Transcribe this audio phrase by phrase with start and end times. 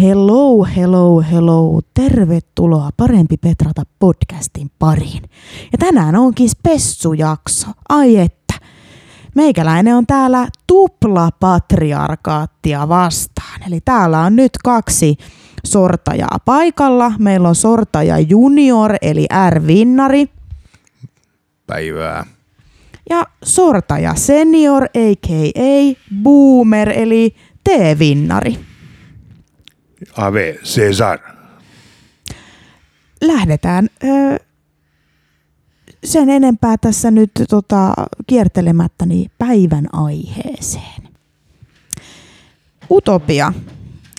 [0.00, 1.80] Hello, hello, hello.
[1.94, 5.22] Tervetuloa Parempi Petrata podcastin pariin.
[5.72, 7.66] Ja tänään onkin spessujakso.
[7.88, 8.54] Ai että.
[9.34, 13.62] Meikäläinen on täällä tuplapatriarkaattia vastaan.
[13.66, 15.16] Eli täällä on nyt kaksi
[15.66, 17.12] sortajaa paikalla.
[17.18, 20.28] Meillä on sortaja junior eli R-vinnari.
[21.66, 22.26] Päivää.
[23.10, 25.94] Ja sortaja senior a.k.a.
[26.22, 27.34] boomer eli
[27.64, 28.73] T-vinnari.
[30.16, 31.18] Ave Cesar.
[33.20, 34.38] lähdetään ö,
[36.04, 37.94] sen enempää tässä nyt tota,
[38.26, 41.08] kiertelemättä niin päivän aiheeseen.
[42.90, 43.52] Utopia.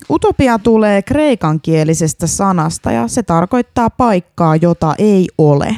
[0.10, 5.76] Utopia tulee kreikankielisestä sanasta ja se tarkoittaa paikkaa, jota ei ole.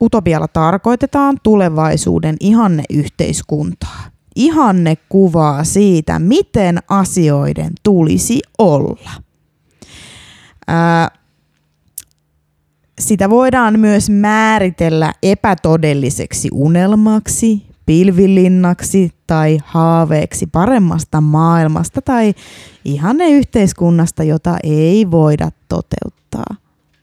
[0.00, 3.98] Utopialla tarkoitetaan tulevaisuuden ihanneyhteiskuntaa.
[4.00, 4.17] Ihanne
[5.08, 9.10] kuvaa siitä, miten asioiden tulisi olla.
[10.68, 11.10] Ää,
[12.98, 22.34] sitä voidaan myös määritellä epätodelliseksi unelmaksi, pilvilinnaksi tai haaveeksi paremmasta maailmasta tai
[22.84, 26.56] ihanne yhteiskunnasta, jota ei voida toteuttaa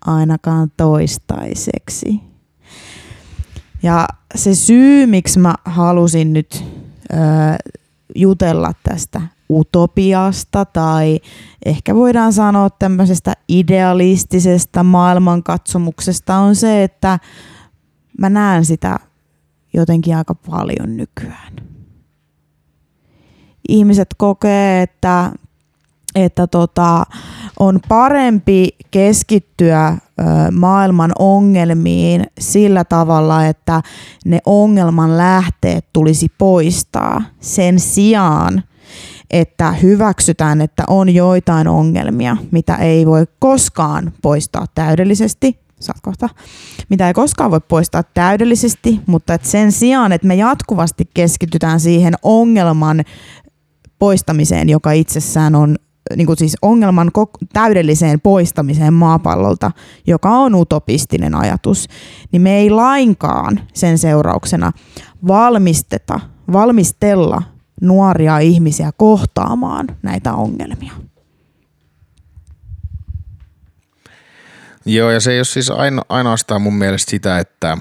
[0.05, 2.19] ainakaan toistaiseksi.
[3.83, 6.63] Ja se syy, miksi mä halusin nyt
[8.15, 11.19] jutella tästä utopiasta tai
[11.65, 17.19] ehkä voidaan sanoa tämmöisestä idealistisesta maailmankatsomuksesta on se, että
[18.19, 18.99] mä näen sitä
[19.73, 21.53] jotenkin aika paljon nykyään.
[23.69, 25.31] Ihmiset kokee, että,
[26.15, 27.03] että tota,
[27.59, 29.97] on parempi keskittyä
[30.51, 33.81] maailman ongelmiin sillä tavalla, että
[34.25, 38.63] ne ongelman lähteet tulisi poistaa sen sijaan,
[39.31, 45.65] että hyväksytään, että on joitain ongelmia, mitä ei voi koskaan poistaa täydellisesti.
[45.79, 46.29] Saat kohta.
[46.89, 52.13] Mitä ei koskaan voi poistaa täydellisesti, mutta että sen sijaan, että me jatkuvasti keskitytään siihen
[52.23, 53.03] ongelman
[53.99, 55.75] poistamiseen, joka itsessään on
[56.15, 57.11] niin kuin siis ongelman
[57.53, 59.71] täydelliseen poistamiseen maapallolta,
[60.07, 61.87] joka on utopistinen ajatus,
[62.31, 64.71] niin me ei lainkaan sen seurauksena
[65.27, 66.19] valmisteta,
[66.53, 67.41] valmistella
[67.81, 70.91] nuoria ihmisiä kohtaamaan näitä ongelmia.
[74.85, 77.77] Joo, ja se ei ole siis aino, ainoastaan mun mielestä sitä, että,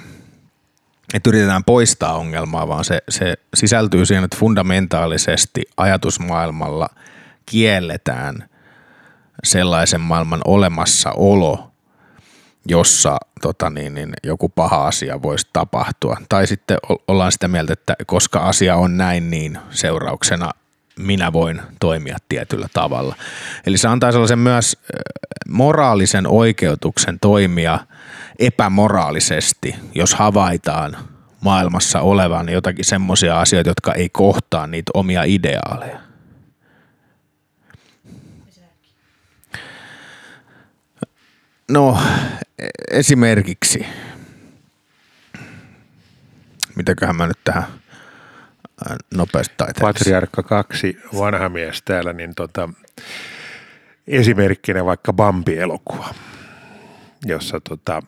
[1.15, 6.89] että yritetään poistaa ongelmaa, vaan se, se sisältyy siihen, että fundamentaalisesti ajatusmaailmalla
[7.47, 8.49] kielletään
[9.45, 11.71] sellaisen maailman olemassaolo,
[12.69, 16.17] jossa tota niin, niin, joku paha asia voisi tapahtua.
[16.29, 16.79] Tai sitten
[17.09, 20.51] ollaan sitä mieltä, että koska asia on näin, niin seurauksena
[20.99, 23.17] minä voin toimia tietyllä tavalla.
[23.67, 24.77] Eli se antaa sellaisen myös
[25.49, 27.79] moraalisen oikeutuksen toimia
[28.39, 30.97] epämoraalisesti, jos havaitaan
[31.41, 36.04] maailmassa olevan jotakin semmoisia asioita, jotka ei kohtaa niitä omia ideaaleja.
[41.69, 41.99] No,
[42.91, 43.87] esimerkiksi,
[46.77, 47.65] mitäköhän mä nyt tähän
[49.15, 50.05] nopeasti taiteellisesti.
[50.05, 52.69] Patriarkka 2, vanha mies täällä, niin tota,
[54.07, 56.15] esimerkkinä vaikka Bambi-elokuva,
[57.25, 58.03] jossa tota,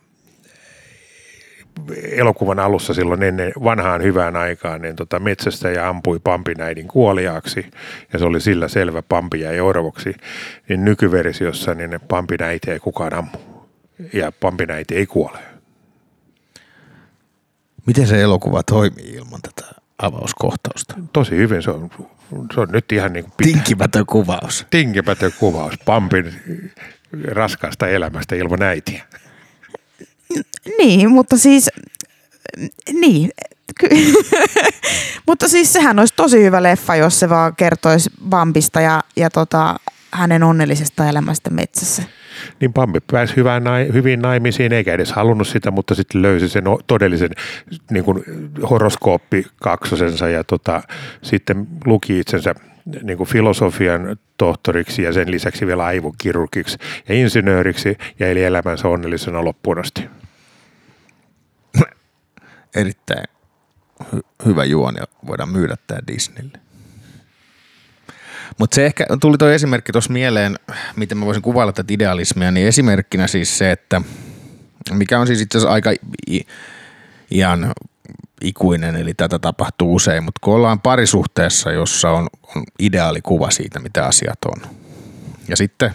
[2.13, 7.71] elokuvan alussa silloin ennen vanhaan hyvään aikaan, niin tota metsästäjä ampui Pampin äidin kuoliaaksi
[8.13, 10.15] ja se oli sillä selvä, Pampi jäi orvoksi.
[10.69, 13.39] Niin nykyversiossa niin Pampin äiti ei kukaan ammu
[14.13, 15.39] ja Pampin äiti ei kuole.
[17.87, 20.95] Miten se elokuva toimii ilman tätä avauskohtausta?
[21.13, 21.91] Tosi hyvin, se on,
[22.55, 23.53] se on nyt ihan niin kuin pitää.
[23.53, 24.67] Tinkimätön kuvaus.
[24.71, 26.35] Tinkimätön kuvaus Pampin
[27.25, 29.05] raskaasta elämästä ilman äitiä.
[30.79, 31.71] Niin, mutta siis,
[32.93, 33.31] niin,
[35.29, 39.77] mutta siis sehän olisi tosi hyvä leffa, jos se vaan kertoisi Bambista ja, ja tota,
[40.11, 42.03] hänen onnellisesta elämästä metsässä.
[42.61, 47.31] Niin Pampi pääsi hyvään, hyvin naimisiin, eikä edes halunnut sitä, mutta sitten löysi sen todellisen
[47.91, 48.25] niin kuin
[48.71, 50.83] horoskooppi kaksosensa ja tota,
[51.23, 52.55] sitten luki itsensä
[53.03, 59.45] niin kuin filosofian tohtoriksi ja sen lisäksi vielä aivokirurgiksi ja insinööriksi ja eli elämänsä onnellisena
[59.45, 60.09] loppuun asti.
[62.77, 63.25] Erittäin
[64.05, 66.59] hy- hyvä juoni ja voidaan myydä tämä Disneylle.
[68.59, 70.59] Mutta se ehkä tuli tuo esimerkki tuossa mieleen,
[70.97, 74.03] miten mä voisin kuvailla tätä idealismia, niin esimerkkinä siis se, että
[74.93, 75.91] mikä on siis itse asiassa aika
[76.31, 76.47] i-
[77.31, 77.73] ihan
[78.43, 84.07] ikuinen, eli tätä tapahtuu usein, mutta kun ollaan parisuhteessa, jossa on, on ideaalikuva siitä, mitä
[84.07, 84.71] asiat on,
[85.49, 85.91] Ja sitten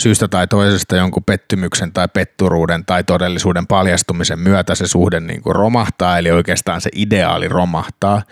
[0.00, 5.56] syystä tai toisesta jonkun pettymyksen tai petturuuden tai todellisuuden paljastumisen myötä se suhde niin kuin
[5.56, 8.22] romahtaa, eli oikeastaan se ideaali romahtaa,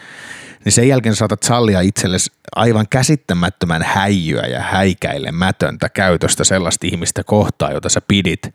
[0.64, 7.72] niin sen jälkeen saatat sallia itsellesi aivan käsittämättömän häijyä ja häikäilemätöntä käytöstä sellaista ihmistä kohtaa,
[7.72, 8.54] jota sä pidit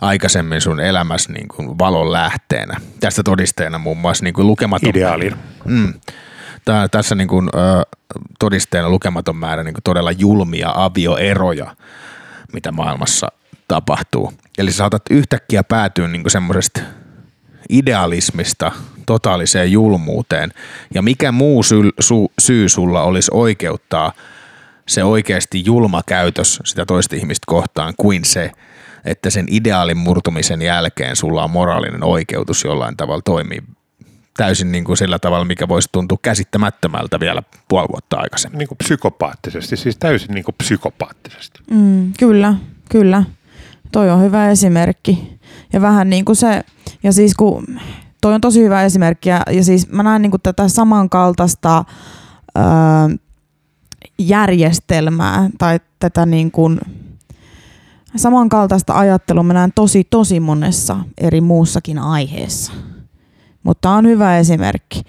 [0.00, 2.80] aikaisemmin sun elämässä niin kuin valon lähteenä.
[3.00, 5.36] Tästä todisteena muun muassa niin kuin lukematon Ideaalin.
[5.64, 5.94] Mm.
[6.64, 7.82] Tää, tässä niin kuin, ö,
[8.38, 11.76] todisteena lukematon määrä niin kuin todella julmia avioeroja,
[12.54, 13.28] mitä maailmassa
[13.68, 14.32] tapahtuu.
[14.58, 16.80] Eli sä saatat yhtäkkiä päätyä niin semmoisesta
[17.68, 18.72] idealismista
[19.06, 20.50] totaaliseen julmuuteen.
[20.94, 24.12] Ja mikä muu syy, su, syy sulla olisi oikeuttaa
[24.88, 28.50] se oikeasti julma käytös sitä toista ihmistä kohtaan kuin se,
[29.04, 33.62] että sen ideaalin murtumisen jälkeen sulla on moraalinen oikeutus jollain tavalla toimia
[34.36, 38.58] täysin niin kuin sillä tavalla, mikä voisi tuntua käsittämättömältä vielä puoli vuotta aikaisemmin.
[38.58, 41.60] Niin kuin psykopaattisesti, siis täysin niin kuin psykopaattisesti.
[41.70, 42.54] Mm, kyllä,
[42.90, 43.24] kyllä.
[43.92, 45.38] Toi on hyvä esimerkki.
[45.72, 46.64] Ja vähän niin kuin se,
[47.02, 47.80] ja siis kun,
[48.20, 51.84] toi on tosi hyvä esimerkki, ja, ja siis mä näen niin kuin tätä samankaltaista
[52.58, 52.64] öö,
[54.18, 56.80] järjestelmää, tai tätä niin kuin,
[58.16, 62.72] samankaltaista ajattelua mä näen tosi, tosi monessa eri muussakin aiheessa.
[63.64, 65.02] Mutta on hyvä esimerkki.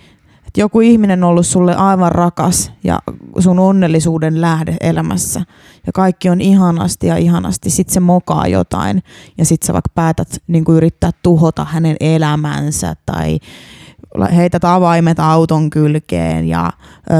[0.47, 2.99] Että joku ihminen on ollut sulle aivan rakas ja
[3.39, 5.41] sun onnellisuuden lähde elämässä.
[5.85, 7.69] Ja kaikki on ihanasti ja ihanasti.
[7.69, 9.03] Sitten se mokaa jotain
[9.37, 13.39] ja sitten sä vaikka päätät niin yrittää tuhota hänen elämänsä tai
[14.35, 16.71] heität avaimet auton kylkeen ja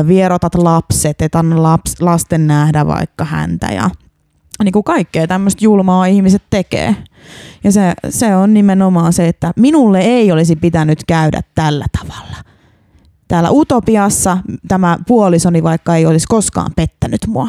[0.08, 3.90] vierotat lapset, et anna laps, lasten nähdä vaikka häntä ja
[4.64, 6.96] niin kuin kaikkea tämmöistä julmaa ihmiset tekee.
[7.64, 12.38] Ja se, se on nimenomaan se, että minulle ei olisi pitänyt käydä tällä tavalla.
[13.28, 14.38] Täällä utopiassa
[14.68, 17.48] tämä puolisoni vaikka ei olisi koskaan pettänyt mua.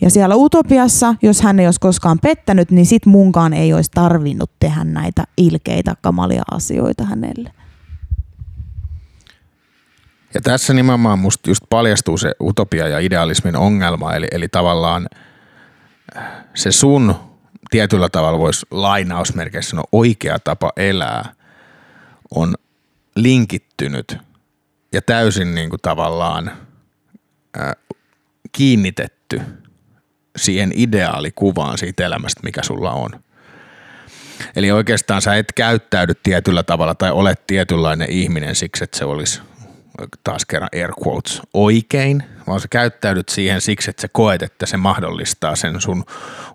[0.00, 4.50] Ja siellä utopiassa, jos hän ei olisi koskaan pettänyt, niin sit munkaan ei olisi tarvinnut
[4.58, 7.52] tehdä näitä ilkeitä, kamalia asioita hänelle.
[10.34, 15.08] Ja tässä nimenomaan musta just paljastuu se utopia ja idealismin ongelma, eli, eli tavallaan
[16.54, 17.14] se sun
[17.70, 21.32] tietyllä tavalla voisi lainausmerkeissä sanoa oikea tapa elää
[22.34, 22.54] on
[23.16, 24.18] linkittynyt
[24.92, 26.52] ja täysin niin kuin tavallaan
[27.58, 27.72] ää,
[28.52, 29.40] kiinnitetty
[30.36, 33.10] siihen ideaalikuvaan siitä elämästä, mikä sulla on.
[34.56, 39.42] Eli oikeastaan sä et käyttäydy tietyllä tavalla tai olet tietynlainen ihminen siksi, että se olisi
[40.24, 44.76] taas kerran air quotes, oikein, vaan sä käyttäydyt siihen siksi, että sä koet, että se
[44.76, 46.04] mahdollistaa sen sun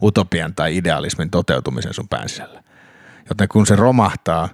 [0.01, 2.63] utopian tai idealismin toteutumisen sun pään sisällä.
[3.29, 4.49] Joten kun se romahtaa,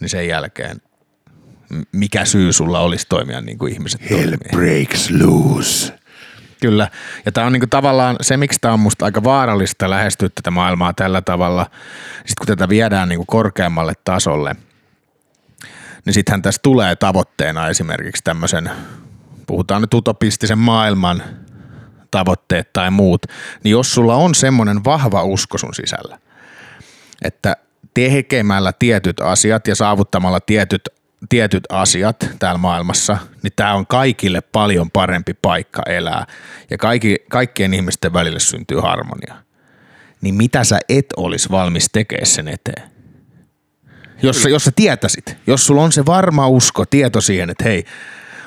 [0.00, 0.80] niin sen jälkeen
[1.92, 4.38] mikä syy sulla olisi toimia niin kuin ihmiset Hell toimii.
[4.52, 5.98] breaks loose.
[6.60, 6.88] Kyllä.
[7.26, 10.92] Ja tämä on niinku tavallaan se, miksi tämä on musta aika vaarallista lähestyä tätä maailmaa
[10.92, 11.66] tällä tavalla.
[12.16, 14.56] Sitten kun tätä viedään niinku korkeammalle tasolle,
[16.08, 18.70] niin sittenhän tässä tulee tavoitteena esimerkiksi tämmöisen,
[19.46, 21.22] puhutaan nyt utopistisen maailman
[22.10, 23.22] tavoitteet tai muut,
[23.64, 26.18] niin jos sulla on semmoinen vahva usko sun sisällä,
[27.22, 27.56] että
[27.94, 30.82] tekemällä tietyt asiat ja saavuttamalla tietyt
[31.28, 36.26] tietyt asiat täällä maailmassa, niin tämä on kaikille paljon parempi paikka elää
[36.70, 39.34] ja kaikki, kaikkien ihmisten välille syntyy harmonia.
[40.20, 42.97] Niin mitä sä et olisi valmis tekemään sen eteen?
[44.22, 47.84] Jos, sä- jos sä tietäisit, jos sulla on se varma usko, tieto siihen, että hei,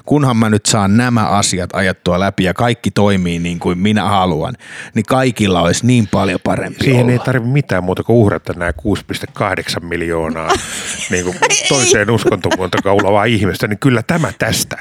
[0.05, 4.53] kunhan mä nyt saan nämä asiat ajattua läpi ja kaikki toimii niin kuin minä haluan,
[4.93, 7.11] niin kaikilla olisi niin paljon parempi Siihen olla.
[7.11, 10.51] ei tarvitse mitään muuta kuin uhrata nämä 6,8 miljoonaa
[11.11, 11.35] niin kuin
[11.69, 14.77] toiseen uskontomuotoon kaulavaa ihmistä, niin kyllä tämä tästä.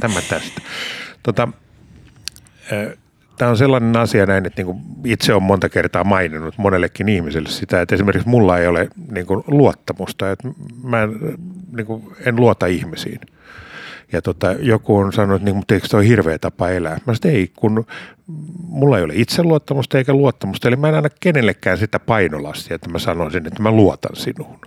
[0.00, 0.60] Tämä tästä.
[1.22, 1.48] Tota,
[3.38, 7.48] Tämä on sellainen asia näin, että niin kuin itse olen monta kertaa maininnut monellekin ihmiselle
[7.48, 10.48] sitä, että esimerkiksi mulla ei ole niin kuin luottamusta, että
[10.82, 11.10] mä en,
[11.76, 13.20] niin kuin, en luota ihmisiin.
[14.12, 16.98] Ja tota, joku on sanonut, että niin, eikö ole hirveä tapa elää?
[17.06, 17.86] Mä sanoin, ei, kun
[18.68, 22.98] mulla ei ole itseluottamusta eikä luottamusta, eli mä en anna kenellekään sitä painolastia, että mä
[22.98, 24.58] sanoisin, että mä luotan sinuun.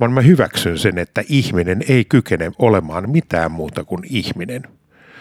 [0.00, 4.62] Vaan mä hyväksyn sen, että ihminen ei kykene olemaan mitään muuta kuin ihminen.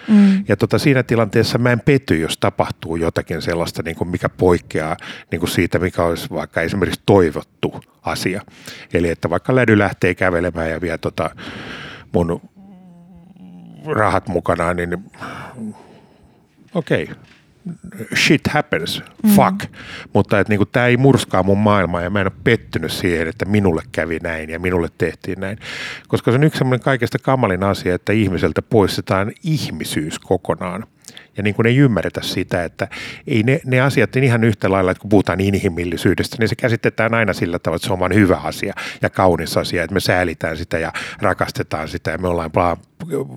[0.07, 0.43] Mm.
[0.47, 4.97] Ja tota, siinä tilanteessa mä en pety, jos tapahtuu jotakin sellaista, niin kuin mikä poikkeaa
[5.31, 8.41] niin kuin siitä, mikä olisi vaikka esimerkiksi toivottu asia.
[8.93, 11.29] Eli että vaikka lädy lähtee kävelemään ja vie tota
[12.11, 12.41] mun
[13.85, 14.97] rahat mukanaan, niin
[16.73, 17.15] okei, okay,
[18.15, 19.03] shit happens,
[19.35, 19.63] fuck.
[19.63, 19.77] Mm.
[20.13, 23.45] Mutta että niinku, tämä ei murskaa mun maailmaa ja mä en ole pettynyt siihen, että
[23.45, 25.57] minulle kävi näin ja minulle tehtiin näin.
[26.07, 30.83] Koska se on yksi semmoinen kaikesta kamalin asia, että ihmiseltä poistetaan ihmisyys kokonaan.
[31.37, 32.87] Ja niin kuin ei ymmärretä sitä, että
[33.27, 37.13] ei ne, ne asiat niin ihan yhtä lailla, että kun puhutaan inhimillisyydestä, niin se käsitetään
[37.13, 40.57] aina sillä tavalla, että se on vain hyvä asia ja kaunis asia, että me säälitään
[40.57, 42.51] sitä ja rakastetaan sitä ja me ollaan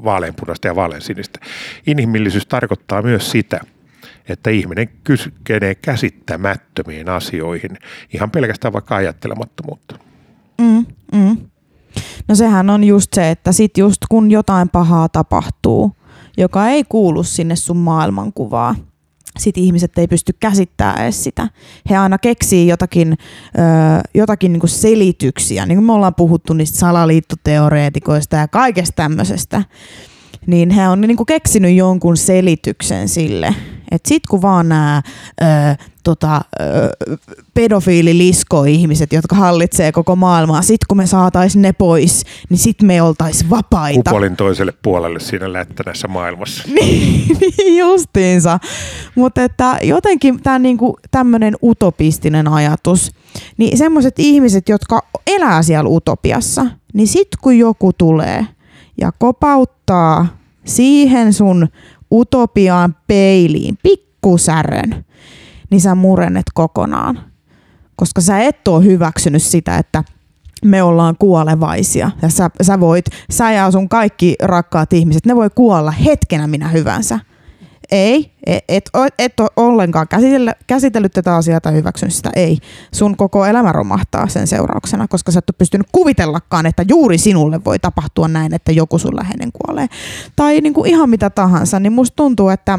[0.04, 1.40] vaaleanpunaista ja vaaleansinistä.
[1.86, 3.60] Inhimillisyys tarkoittaa myös sitä,
[4.50, 7.78] ihminen kykenee käsittämättömiin asioihin
[8.14, 9.98] ihan pelkästään vaikka ajattelemattomuutta.
[10.60, 11.36] Mm, mm.
[12.28, 15.92] No sehän on just se, että sit just kun jotain pahaa tapahtuu,
[16.38, 18.74] joka ei kuulu sinne sun maailmankuvaa,
[19.38, 21.48] sit ihmiset ei pysty käsittämään edes sitä.
[21.90, 23.58] He aina keksii jotakin, ö,
[24.14, 29.62] jotakin niinku selityksiä, niin kuin me ollaan puhuttu niistä salaliittoteoreetikoista ja kaikesta tämmöisestä,
[30.46, 33.54] niin he on niinku keksinyt jonkun selityksen sille,
[33.94, 35.02] että sit kun vaan nämä
[36.04, 36.40] tota,
[37.54, 43.50] pedofiililisko-ihmiset, jotka hallitsee koko maailmaa, sit kun me saataisiin ne pois, niin sit me oltaisiin
[43.50, 44.10] vapaita.
[44.10, 46.64] Kupolin toiselle puolelle siinä lättänässä maailmassa.
[46.80, 48.58] niin, justiinsa.
[49.14, 53.12] Mutta että jotenkin tämä niinku, tämmöinen utopistinen ajatus,
[53.56, 58.46] niin semmoiset ihmiset, jotka elää siellä utopiassa, niin sit kun joku tulee
[59.00, 60.26] ja kopauttaa
[60.64, 61.68] siihen sun
[62.12, 65.04] utopiaan peiliin pikkusärön,
[65.70, 67.20] niin sä murennet kokonaan.
[67.96, 70.04] Koska sä et ole hyväksynyt sitä, että
[70.64, 72.10] me ollaan kuolevaisia.
[72.22, 76.68] Ja sä, sä voit, sä ja sun kaikki rakkaat ihmiset, ne voi kuolla hetkenä minä
[76.68, 77.18] hyvänsä.
[77.94, 80.06] Ei, et, et, et ole ollenkaan
[80.66, 82.30] käsitellyt tätä asiaa tai hyväksynyt sitä.
[82.36, 82.58] Ei.
[82.92, 87.64] Sun koko elämä romahtaa sen seurauksena, koska sä et ole pystynyt kuvitellakaan, että juuri sinulle
[87.64, 89.86] voi tapahtua näin, että joku sun läheinen kuolee.
[90.36, 92.78] Tai niin kuin ihan mitä tahansa, niin musta tuntuu, että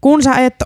[0.00, 0.64] kun sä et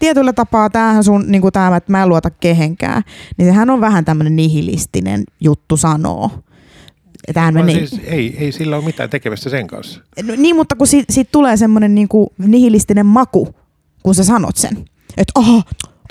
[0.00, 3.02] tietyllä tapaa tämähän sun, niin kuin tämä, että mä en luota kehenkään,
[3.36, 6.30] niin sehän on vähän tämmöinen nihilistinen juttu sanoo.
[7.34, 7.88] Tähän niin.
[7.88, 10.00] siis, ei, ei sillä ole mitään tekemistä sen kanssa.
[10.22, 13.54] No, niin, mutta kun siitä, siitä tulee semmoinen niin kuin nihilistinen maku,
[14.02, 14.84] kun sä sanot sen.
[15.16, 15.62] Että aha,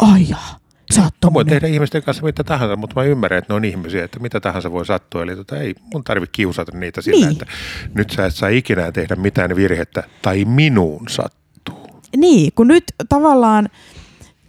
[0.02, 0.60] ai jaa,
[0.94, 3.66] sä oot Mä voin tehdä ihmisten kanssa mitä tahansa, mutta mä ymmärrän, että ne on
[3.66, 5.24] ihmisiä, että mitä tahansa voi sattua.
[5.24, 7.32] Eli tota, ei mun tarvitse kiusata niitä sillä, niin.
[7.32, 7.46] että
[7.94, 11.90] nyt sä et saa ikinä tehdä mitään virhettä tai minuun sattuu.
[12.18, 13.70] Niin, kun nyt tavallaan,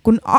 [0.03, 0.39] kun a,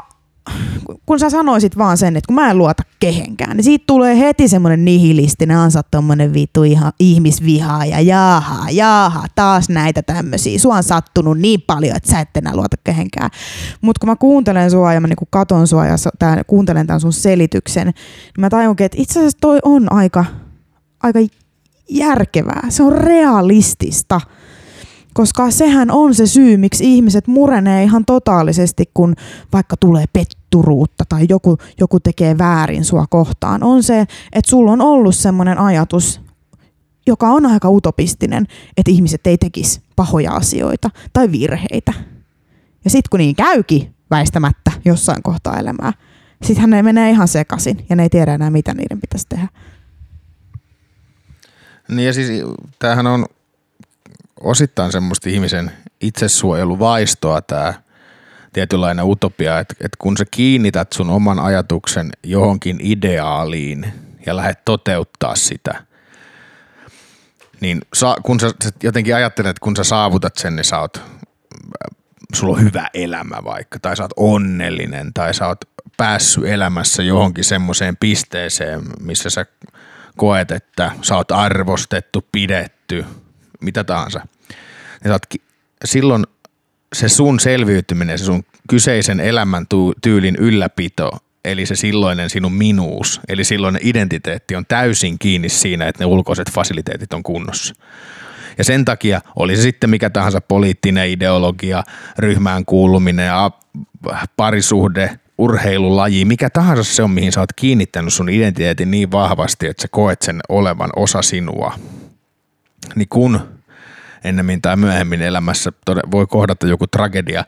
[1.06, 4.48] kun sä sanoisit vaan sen, että kun mä en luota kehenkään, niin siitä tulee heti
[4.48, 10.60] semmoinen nihilistinen, ansa tommonen vittu ihan ihmisvihaa ja jaaha, jaaha, taas näitä tämmöisiä.
[10.60, 13.30] Sua on sattunut niin paljon, että sä et enää luota kehenkään.
[13.82, 17.14] Mutta kun mä kuuntelen sua ja mä niinku katon sua ja tää, kuuntelen tämän sun
[17.14, 17.96] selityksen, niin
[18.40, 20.26] mä tajunkin, että itse asiassa toi on aika,
[21.04, 21.20] aika
[21.90, 22.66] järkevää.
[22.70, 24.22] Se on realistista
[25.14, 29.14] koska sehän on se syy, miksi ihmiset murenee ihan totaalisesti, kun
[29.54, 30.06] vaikka tulee
[30.52, 33.64] petturuutta tai joku, joku tekee väärin sua kohtaan.
[33.64, 34.02] On se,
[34.34, 36.22] että sulla on ollut semmoinen ajatus,
[37.08, 41.94] joka on aika utopistinen, että ihmiset ei tekisi pahoja asioita tai virheitä.
[42.84, 45.94] Ja sitten kun niin käykin väistämättä jossain kohtaa elämää,
[46.44, 49.48] sittenhän ne menee ihan sekaisin ja ne ei tiedä enää, mitä niiden pitäisi tehdä.
[51.90, 52.44] Niin ja siis
[52.80, 53.26] tämähän on
[54.40, 57.74] osittain semmoista ihmisen itsesuojeluvaistoa tämä
[58.54, 63.94] tietynlainen utopia, että, että kun sä kiinnität sun oman ajatuksen johonkin ideaaliin
[64.26, 65.84] ja lähdet toteuttaa sitä,
[67.62, 71.02] niin sa, kun sä, sä jotenkin ajattelet, että kun sä saavutat sen, niin sä oot,
[72.34, 75.62] sulla on hyvä elämä vaikka, tai sä oot onnellinen, tai sä oot
[75.98, 79.46] päässyt elämässä johonkin semmoiseen pisteeseen, missä sä
[80.18, 83.06] koet, että sä oot arvostettu, pidetty,
[83.62, 84.28] mitä tahansa,
[85.04, 85.26] niin oot,
[85.86, 86.26] silloin
[86.94, 89.66] se sun selviytyminen, se sun kyseisen elämän
[90.02, 91.12] tyylin ylläpito,
[91.46, 96.52] eli se silloinen sinun minuus, eli silloinen identiteetti on täysin kiinni siinä, että ne ulkoiset
[96.52, 97.76] fasiliteetit on kunnossa.
[98.58, 101.84] Ja sen takia oli se sitten mikä tahansa poliittinen ideologia,
[102.18, 103.32] ryhmään kuuluminen,
[104.38, 109.82] parisuhde, urheilulaji, mikä tahansa se on, mihin sä oot kiinnittänyt sun identiteetin niin vahvasti, että
[109.82, 111.74] sä koet sen olevan osa sinua–
[112.96, 113.40] niin kun
[114.24, 115.72] ennemmin tai myöhemmin elämässä
[116.12, 117.46] voi kohdata joku tragedia,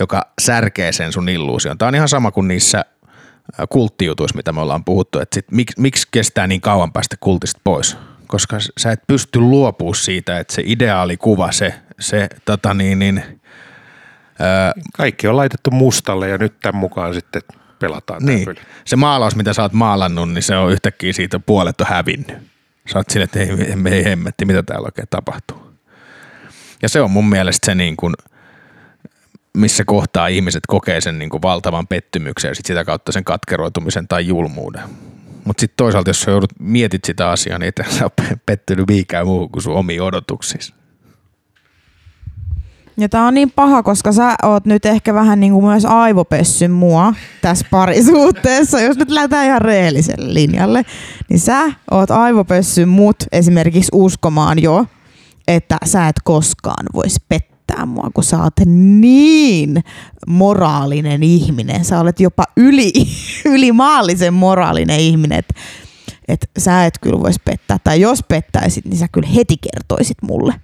[0.00, 1.78] joka särkee sen sun illuusion.
[1.78, 2.84] Tämä on ihan sama kuin niissä
[3.68, 7.96] kulttijutuissa, mitä me ollaan puhuttu, että sit, miksi, miksi kestää niin kauan päästä kultista pois?
[8.26, 13.22] Koska sä et pysty luopua siitä, että se ideaalikuva, se, se tota niin, niin,
[14.38, 17.42] ää, Kaikki on laitettu mustalle ja nyt tämän mukaan sitten
[17.78, 18.46] pelataan niin,
[18.84, 22.36] Se maalaus, mitä sä oot maalannut, niin se on yhtäkkiä siitä puolet on hävinnyt.
[22.92, 25.65] Sä oot silleen, että ei, ei hemmetti, mitä täällä oikein tapahtuu.
[26.86, 28.14] Ja se on mun mielestä se niin kuin,
[29.56, 34.08] missä kohtaa ihmiset kokee sen niin kuin valtavan pettymyksen ja sit sitä kautta sen katkeroitumisen
[34.08, 34.82] tai julmuuden.
[35.44, 39.26] Mutta sitten toisaalta, jos sä joudut, mietit sitä asiaa, niin et sä ole pettynyt mihinkään
[39.26, 40.60] muuhun kuin sun omiin odotuksiin.
[42.96, 46.68] Ja tää on niin paha, koska sä oot nyt ehkä vähän niin kuin myös aivopessy
[46.68, 48.80] mua tässä parisuhteessa.
[48.80, 50.82] Jos nyt lähdetään ihan rehelliselle linjalle,
[51.28, 54.86] niin sä oot aivopessy mut esimerkiksi uskomaan jo,
[55.48, 58.54] että sä et koskaan voisi pettää mua, kun sä oot
[59.00, 59.84] niin
[60.26, 61.84] moraalinen ihminen.
[61.84, 62.92] Sä olet jopa yli,
[63.54, 65.54] ylimaallisen moraalinen ihminen, että
[66.28, 67.78] et sä et kyllä voisi pettää.
[67.84, 70.54] Tai jos pettäisit, niin sä kyllä heti kertoisit mulle.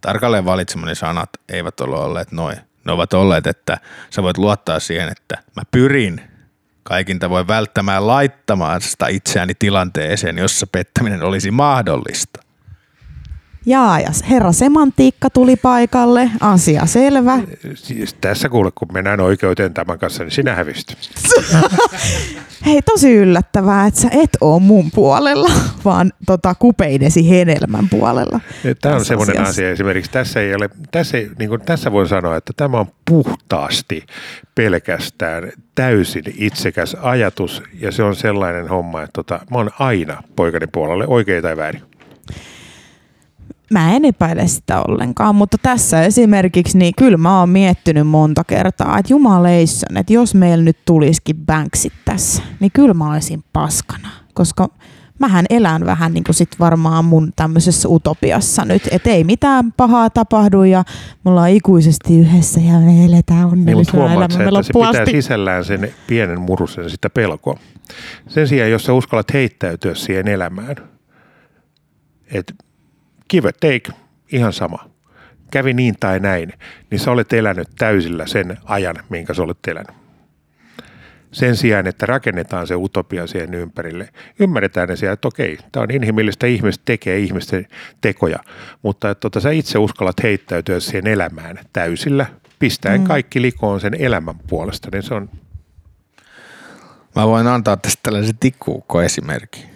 [0.00, 2.56] Tarkalleen valitsemani sanat eivät ole olleet noin.
[2.84, 3.78] Ne ovat olleet, että
[4.10, 6.20] sä voit luottaa siihen, että mä pyrin
[6.82, 12.40] kaikin tavoin välttämään laittamaan sitä itseäni tilanteeseen, jossa pettäminen olisi mahdollista.
[13.66, 17.38] Jaa, ja herra semantiikka tuli paikalle, asia selvä.
[17.74, 21.10] Siis tässä kuule, kun mennään oikeuteen tämän kanssa, niin sinä hävistyt.
[22.66, 25.50] Hei, tosi yllättävää, että sä et oo mun puolella,
[25.84, 28.40] vaan tota kupeidesi hedelmän puolella.
[28.80, 29.50] Tämä on semmoinen asiassa.
[29.50, 32.86] asia esimerkiksi, tässä, ei ole, tässä, ei, niin kuin tässä voin sanoa, että tämä on
[33.04, 34.06] puhtaasti
[34.54, 40.66] pelkästään täysin itsekäs ajatus ja se on sellainen homma, että tota, mä oon aina poikani
[40.66, 41.89] puolelle, oikein tai väärin.
[43.70, 48.98] Mä en epäile sitä ollenkaan, mutta tässä esimerkiksi, niin kyllä mä oon miettinyt monta kertaa,
[48.98, 54.68] että jumaleisson, että jos meillä nyt tulisikin banksit tässä, niin kyllä mä olisin paskana, koska
[55.18, 60.10] mähän elän vähän niin kuin sit varmaan mun tämmöisessä utopiassa nyt, että ei mitään pahaa
[60.10, 60.84] tapahdu ja
[61.24, 65.06] me ollaan ikuisesti yhdessä ja me eletään Niin, onnellisena se, elämää että meillä se pitää
[65.06, 67.58] sisällään sen pienen murusen sitä pelkoa.
[68.28, 70.76] Sen sijaan, jos sä uskallat heittäytyä siihen elämään,
[72.32, 72.54] että
[73.30, 73.92] give or take,
[74.32, 74.90] ihan sama.
[75.50, 76.52] Kävi niin tai näin,
[76.90, 80.00] niin sä olet elänyt täysillä sen ajan, minkä sä olet elänyt.
[81.32, 84.08] Sen sijaan, että rakennetaan se utopia siihen ympärille,
[84.38, 87.66] ymmärretään ne siellä, että okei, tämä on inhimillistä, ihmiset tekee ihmisten
[88.00, 88.38] tekoja,
[88.82, 92.26] mutta että tota, sä itse uskallat heittäytyä siihen elämään täysillä,
[92.58, 93.06] pistäen Mm.
[93.06, 95.30] kaikki likoon sen elämän puolesta, niin se on
[97.16, 99.64] Mä voin antaa tästä tällaisen tikkuukko-esimerkin.
[99.64, 99.69] Ö,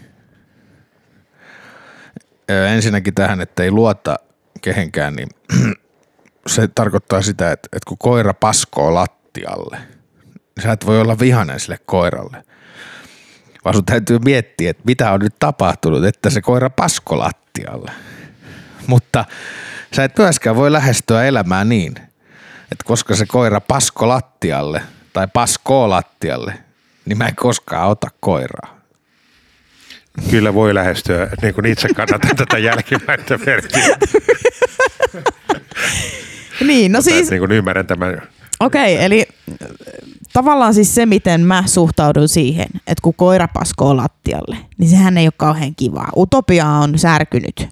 [2.48, 4.16] Ensinnäkin tähän, että ei luota
[4.60, 5.28] kehenkään, niin
[6.46, 9.78] se tarkoittaa sitä, että, että kun koira paskoo lattialle,
[10.56, 12.44] niin sä et voi olla vihainen sille koiralle.
[13.64, 17.92] Vaan sun täytyy miettiä, että mitä on nyt tapahtunut, että se koira pasko lattialle.
[18.86, 19.24] Mutta
[19.96, 21.94] sä et myöskään voi lähestyä elämää niin,
[22.62, 26.54] että koska se koira pasko lattialle tai paskoo lattialle,
[27.04, 28.83] niin mä en koskaan ota koiraa.
[30.30, 34.06] Kyllä voi lähestyä, niin kuin itse kannatan tätä jälkimmäistä versiota.
[36.66, 38.22] Niin, no siis niin kuin ymmärrän tämän.
[38.60, 39.68] Okei, eli äh,
[40.32, 45.26] tavallaan siis se, miten mä suhtaudun siihen, että kun koira paskoo lattialle, niin sehän ei
[45.26, 46.08] ole kauhean kivaa.
[46.16, 47.68] Utopia on särkynyt.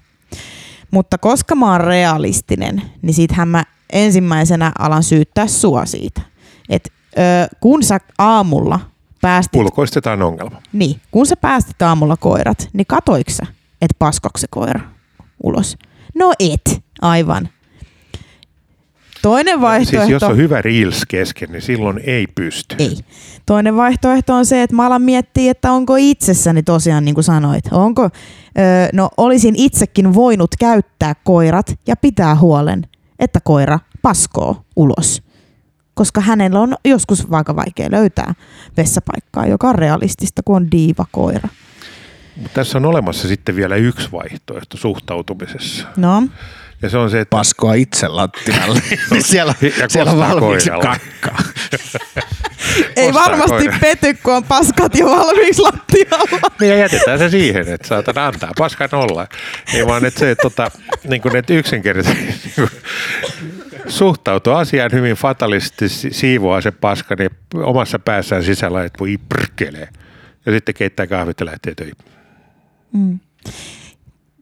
[0.91, 6.21] Mutta koska mä oon realistinen, niin siitähän mä ensimmäisenä alan syyttää sua siitä.
[6.69, 6.91] Että
[7.61, 8.81] kun sä aamulla
[9.23, 10.63] päästit, Ulkoistetaan ongelma.
[10.73, 13.47] niin, kun sä päästit aamulla koirat, niin katoiko sä,
[13.83, 14.81] että paskoksi se koira
[15.43, 15.77] ulos?
[16.15, 17.49] No et, aivan.
[19.23, 20.07] Toinen vaihtoehto...
[20.07, 22.77] Siis jos on hyvä reels kesken, niin silloin ei pysty.
[22.79, 22.97] Ei.
[23.47, 27.65] Toinen vaihtoehto on se, että mä alan miettiä, että onko itsessäni tosiaan, niin kuin sanoit,
[27.71, 32.87] onko, öö, no olisin itsekin voinut käyttää koirat ja pitää huolen,
[33.19, 35.23] että koira paskoo ulos.
[35.95, 38.35] Koska hänellä on joskus vaikka vaikea löytää
[38.77, 41.49] vessapaikkaa, joka on realistista, kun on diiva-koira.
[42.37, 45.87] Mutta tässä on olemassa sitten vielä yksi vaihtoehto suhtautumisessa.
[45.97, 46.23] No,
[46.83, 48.83] Ja se on se, että Paskoa itse lattialle.
[49.21, 51.39] Siellä, Ja siellä on valmiiksi kakkaa.
[52.97, 53.79] ei varmasti koira.
[53.81, 56.51] pety, kun on paskat jo valmiiksi lattialla.
[56.61, 59.27] niin ja jätetään se siihen, että saatana antaa paskan olla.
[59.75, 60.71] Ei vaan, että se, että, tota,
[61.05, 62.71] niin kuin, että yksinkertaisesti niin kuin,
[63.89, 69.89] suhtautuu asiaan hyvin fatalisti, siivoaa se paska niin omassa päässään sisällä, että voi prkkelee.
[70.47, 71.97] Ja sitten keittää kahvit ja lähtee töihin.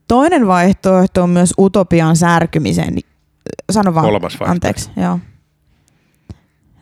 [0.07, 2.95] Toinen vaihtoehto on myös utopian särkymisen.
[3.71, 4.05] Sano vaan.
[4.05, 4.51] Kolmas vaihtoehto.
[4.51, 5.19] Anteeksi, joo.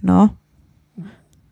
[0.01, 0.29] No.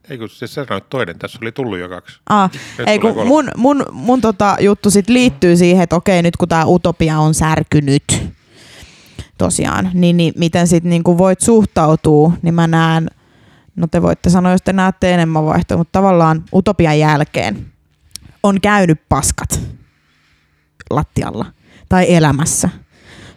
[0.10, 2.20] Ei kun se sanoit toinen, tässä oli tullut jo kaksi.
[2.30, 6.38] Ah, Nyt ei, kun mun, mun, mun tota juttu sit liittyy siihen, että okei, nyt
[6.38, 8.04] kun tämä utopia on särkynyt,
[9.38, 13.08] tosiaan, niin, niin miten sitten niinku voit suhtautua, niin mä näen,
[13.76, 17.66] no te voitte sanoa, jos te näette enemmän vaihtoehtoja, mutta tavallaan utopian jälkeen
[18.44, 19.60] on käynyt paskat
[20.90, 21.46] lattialla
[21.90, 22.70] tai elämässä.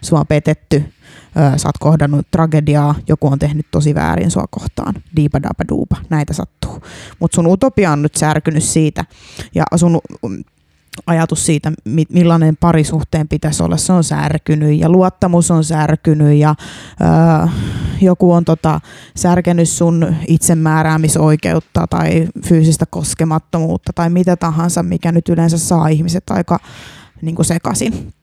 [0.01, 0.93] Sua on petetty,
[1.37, 5.97] ö, sä oot kohdannut tragediaa, joku on tehnyt tosi väärin sua kohtaan, diipa dapa duupa,
[6.09, 6.83] näitä sattuu.
[7.19, 9.05] Mutta sun utopia on nyt särkynyt siitä
[9.55, 10.01] ja sun
[11.05, 11.71] ajatus siitä,
[12.09, 16.55] millainen parisuhteen pitäisi olla, se on särkynyt ja luottamus on särkynyt ja
[17.01, 17.47] öö,
[18.01, 18.79] joku on tota,
[19.15, 26.59] särkenyt sun itsemääräämisoikeutta tai fyysistä koskemattomuutta tai mitä tahansa, mikä nyt yleensä saa ihmiset aika
[27.21, 28.13] niin kuin sekaisin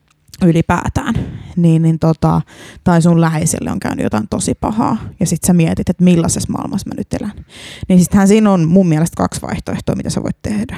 [0.45, 1.15] ylipäätään,
[1.55, 2.41] niin, niin tota,
[2.83, 6.89] tai sun läheiselle on käynyt jotain tosi pahaa, ja sit sä mietit, että millaisessa maailmassa
[6.89, 7.45] mä nyt elän.
[7.89, 10.77] Niin sittenhän siinä on mun mielestä kaksi vaihtoehtoa, mitä sä voit tehdä.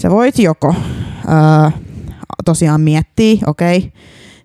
[0.00, 0.74] Sä voit joko
[1.26, 1.72] ää,
[2.44, 3.90] tosiaan miettiä, okei, okay,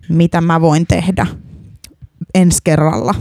[0.10, 1.28] mitä mä voin tehdä
[2.36, 3.16] ensi kerralla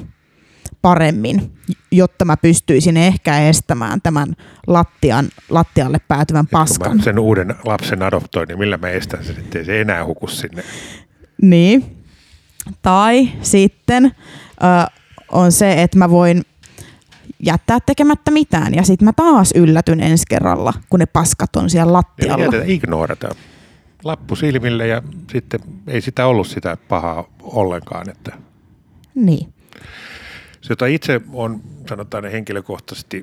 [0.82, 1.52] paremmin,
[1.90, 4.28] jotta mä pystyisin ehkä estämään tämän
[4.66, 7.02] lattian, lattialle päätyvän paskan.
[7.02, 10.62] Sen uuden lapsen adoptoin, niin millä mä estän sen, ettei se enää huku sinne?
[11.42, 11.96] Niin.
[12.82, 14.90] Tai sitten ö,
[15.32, 16.42] on se, että mä voin
[17.44, 18.74] jättää tekemättä mitään.
[18.74, 22.44] Ja sitten mä taas yllätyn ensi kerralla, kun ne paskat on siellä lattialla.
[22.44, 23.28] Eli ignorata.
[24.04, 25.02] Lappu silmille ja
[25.32, 28.10] sitten ei sitä ollut sitä pahaa ollenkaan.
[28.10, 28.32] Että...
[29.14, 29.52] Niin.
[30.64, 33.22] Se, jota itse on, sanotaan henkilökohtaisesti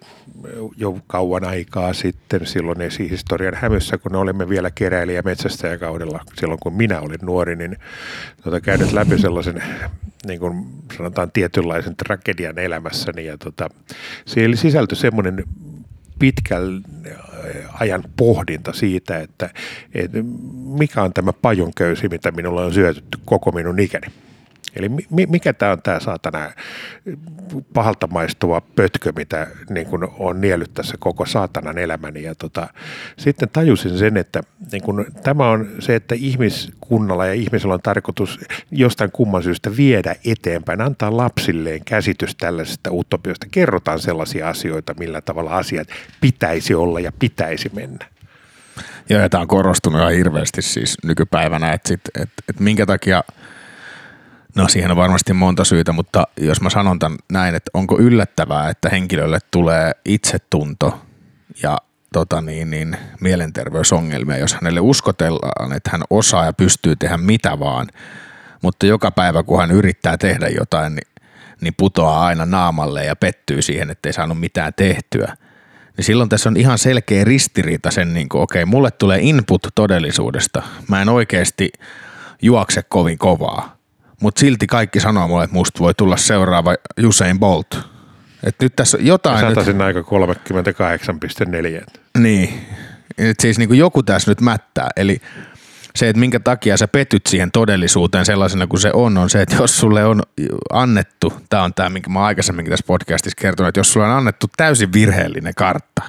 [0.78, 7.00] jo kauan aikaa sitten, silloin esihistorian hämyssä, kun olimme vielä keräilijä metsästäjäkaudella, silloin kun minä
[7.00, 7.78] olin nuori, niin
[8.44, 9.64] tuota, käynyt läpi sellaisen
[10.28, 10.66] niin kuin
[10.98, 13.70] sanotaan tietynlaisen tragedian elämässäni ja tota,
[14.26, 15.44] siellä sisältyi semmoinen
[16.20, 16.84] pitkän
[17.74, 19.50] ajan pohdinta siitä, että,
[19.94, 20.18] että
[20.80, 24.08] mikä on tämä pajonköysi, mitä minulla on syötetty koko minun ikäni.
[24.76, 26.52] Eli mikä tämä on tämä saatana
[27.74, 32.24] pahalta maistuva pötkö, mitä niin kun on niellyt tässä koko saatanan elämäni.
[32.24, 32.68] Ja tota,
[33.18, 38.40] sitten tajusin sen, että niin kun, tämä on se, että ihmiskunnalla ja ihmisellä on tarkoitus
[38.72, 43.48] jostain kumman syystä viedä eteenpäin, antaa lapsilleen käsitys tällaisesta utopiosta.
[43.52, 45.88] Kerrotaan sellaisia asioita, millä tavalla asiat
[46.22, 48.06] pitäisi olla ja pitäisi mennä.
[49.10, 53.24] Joo, ja tämä on korostunut ihan hirveästi siis nykypäivänä, että, sit, että, että minkä takia–
[54.56, 58.70] No siihen on varmasti monta syytä, mutta jos mä sanon tämän näin, että onko yllättävää,
[58.70, 61.02] että henkilölle tulee itsetunto
[61.64, 61.78] ja
[62.14, 67.88] tota niin, niin, mielenterveysongelmia, jos hänelle uskotellaan, että hän osaa ja pystyy tehdä mitä vaan,
[68.62, 71.08] mutta joka päivä kun hän yrittää tehdä jotain, niin,
[71.62, 75.38] niin putoaa aina naamalle ja pettyy siihen, että ei saanut mitään tehtyä.
[75.98, 80.64] Niin silloin tässä on ihan selkeä ristiriita sen, niin kuin, okei, mulle tulee input todellisuudesta.
[80.88, 81.72] Mä en oikeasti
[82.42, 83.81] juokse kovin kovaa
[84.22, 87.80] mutta silti kaikki sanoo mulle, että musta voi tulla seuraava Usain Bolt.
[88.44, 89.40] Et nyt tässä jotain...
[89.40, 89.88] Satasin nyt...
[89.88, 91.86] aika 38,4.
[92.18, 92.66] Niin.
[93.18, 94.90] Et siis niin kuin joku tässä nyt mättää.
[94.96, 95.22] Eli
[95.96, 99.56] se, että minkä takia sä petyt siihen todellisuuteen sellaisena kuin se on, on se, että
[99.56, 100.22] jos sulle on
[100.74, 104.48] annettu, tämä on tämä, minkä mä aikaisemminkin tässä podcastissa kertonut, että jos sulle on annettu
[104.58, 106.02] täysin virheellinen kartta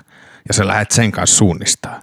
[0.48, 2.00] ja sä lähdet sen kanssa suunnistaa,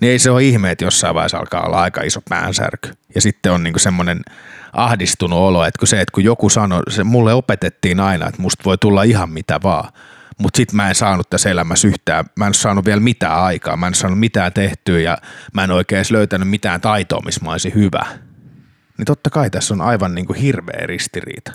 [0.00, 2.90] niin ei se ole ihme, että jossain vaiheessa alkaa olla aika iso päänsärky.
[3.14, 4.20] Ja sitten on niinku semmoinen
[4.72, 8.64] ahdistunut olo, että kun se, että kun joku sanoi, se mulle opetettiin aina, että musta
[8.64, 9.92] voi tulla ihan mitä vaan,
[10.38, 13.86] mutta sitten mä en saanut tässä elämässä yhtään, mä en saanut vielä mitään aikaa, mä
[13.86, 15.18] en saanut mitään tehtyä ja
[15.54, 18.06] mä en oikein edes löytänyt mitään taitoa, missä mä olisin hyvä.
[18.98, 21.52] Niin totta kai tässä on aivan niin kuin hirveä ristiriita.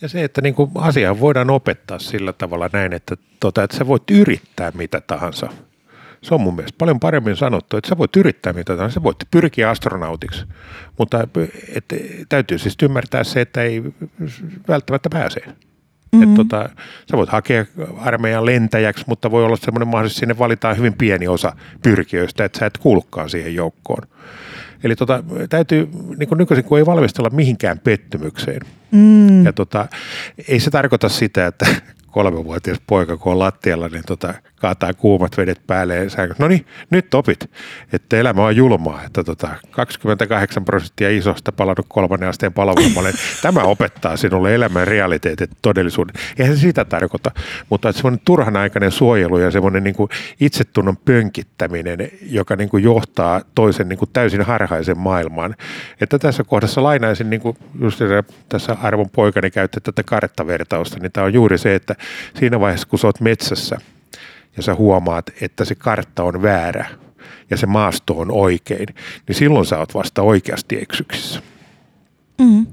[0.00, 3.86] Ja se, että niin kuin asia voidaan opettaa sillä tavalla näin, että, tota, että sä
[3.86, 5.48] voit yrittää mitä tahansa–
[6.24, 9.16] se on mun mielestä paljon paremmin sanottu, että sä voit yrittää mitä tahansa, sä voit
[9.30, 10.44] pyrkiä astronautiksi,
[10.98, 11.28] mutta
[11.74, 11.84] et,
[12.28, 13.82] täytyy siis ymmärtää se, että ei
[14.68, 15.40] välttämättä pääse.
[15.46, 16.30] Mm-hmm.
[16.30, 16.68] Et, tota,
[17.10, 17.64] sä voit hakea
[17.96, 22.58] armeijan lentäjäksi, mutta voi olla semmoinen mahdollisuus, että sinne valitaan hyvin pieni osa pyrkijöistä, että
[22.58, 24.08] sä et kuulukaan siihen joukkoon.
[24.84, 28.60] Eli tota, täytyy, niin kuin nykyisin, kun ei valmistella mihinkään pettymykseen.
[28.90, 29.44] Mm.
[29.44, 29.88] Ja tota,
[30.48, 31.66] ei se tarkoita sitä, että
[32.10, 34.34] kolmevuotias poika, kun on lattialla, niin tota,
[34.64, 37.50] kaataa kuumat vedet päälle ja sä, no niin, nyt opit,
[37.92, 43.12] että elämä on julmaa, että tota, 28 prosenttia isosta palannut kolmannen asteen palovoimalle.
[43.42, 46.14] Tämä opettaa sinulle elämän realiteetit, todellisuuden.
[46.38, 47.30] Eihän se sitä tarkoita,
[47.70, 53.88] mutta semmoinen turhanaikainen suojelu ja semmoinen niin kuin itsetunnon pönkittäminen, joka niin kuin johtaa toisen
[53.88, 55.54] niin kuin täysin harhaisen maailmaan.
[56.00, 58.00] Että tässä kohdassa lainaisin, niin kuin just
[58.48, 61.94] tässä arvon poikani käytti tätä karttavertausta, niin tämä on juuri se, että
[62.34, 63.78] siinä vaiheessa, kun sä oot metsässä–
[64.56, 66.86] ja sä huomaat, että se kartta on väärä
[67.50, 68.86] ja se maasto on oikein,
[69.28, 71.42] niin silloin sä oot vasta oikeasti eksyksissä.
[72.38, 72.66] Mm.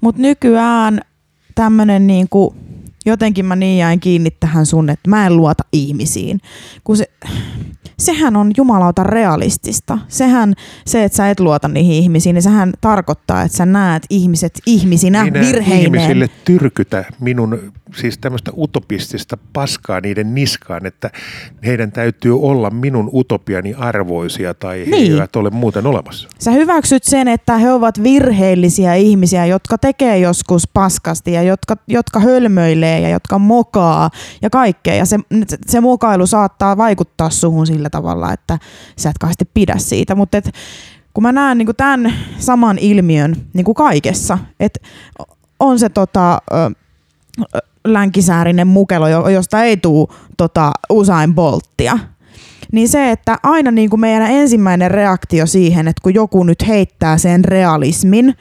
[0.00, 1.00] Mutta nykyään
[1.54, 2.54] tämmöinen niinku
[3.06, 6.40] jotenkin mä niin jäin kiinni tähän sun, että mä en luota ihmisiin.
[6.84, 7.10] Kun se,
[7.98, 9.98] sehän on jumalauta realistista.
[10.08, 10.54] Sehän,
[10.86, 15.24] se, että sä et luota niihin ihmisiin, niin sehän tarkoittaa, että sä näet ihmiset ihmisinä
[15.24, 15.80] Minä virheineen.
[15.94, 21.10] ihmisille tyrkytä minun siis tämmöistä utopistista paskaa niiden niskaan, että
[21.66, 25.12] heidän täytyy olla minun utopiani arvoisia tai he Niin.
[25.12, 26.28] eivät ole muuten olemassa.
[26.38, 32.20] Sä hyväksyt sen, että he ovat virheellisiä ihmisiä, jotka tekee joskus paskasti ja jotka, jotka
[32.20, 34.10] hölmöilee ja jotka mokaa
[34.42, 34.94] ja kaikkea.
[34.94, 35.18] Ja se,
[35.66, 38.58] se mokailu saattaa vaikuttaa suhun sillä tavalla, että
[38.96, 40.14] sä et kauheasti pidä siitä.
[40.14, 40.42] Mutta
[41.14, 44.80] kun mä näen niin tämän saman ilmiön niin kaikessa, että
[45.60, 46.70] on se tota, ö,
[47.84, 51.98] länkisäärinen mukelo, jo- josta ei tule tota, Usain Bolttia,
[52.72, 57.18] niin se, että aina niin kuin meidän ensimmäinen reaktio siihen, että kun joku nyt heittää
[57.18, 58.34] sen realismin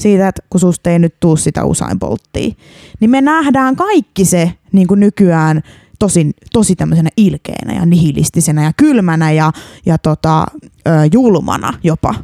[0.00, 2.54] siitä, että kun susta ei nyt tuu sitä Usain Bolttia,
[3.00, 5.62] niin me nähdään kaikki se niin kuin nykyään
[5.98, 9.52] tosi, tosi tämmöisenä ilkeänä ja nihilistisenä ja kylmänä ja,
[9.86, 10.46] ja tota,
[11.12, 12.14] julmana jopa.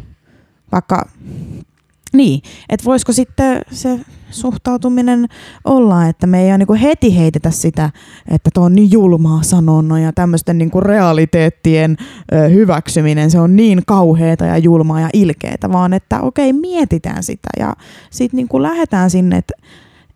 [0.72, 1.08] Vaikka
[2.16, 4.00] niin, että voisiko sitten se
[4.30, 5.26] suhtautuminen
[5.64, 7.90] olla, että me ei niin heti heitetä sitä,
[8.30, 11.96] että tuo on niin julmaa sanonnon ja tämmöisten niin realiteettien
[12.32, 17.48] ö, hyväksyminen, se on niin kauheata ja julmaa ja ilkeätä, vaan että okei, mietitään sitä
[17.58, 17.76] ja
[18.10, 19.54] sitten niin lähdetään sinne, että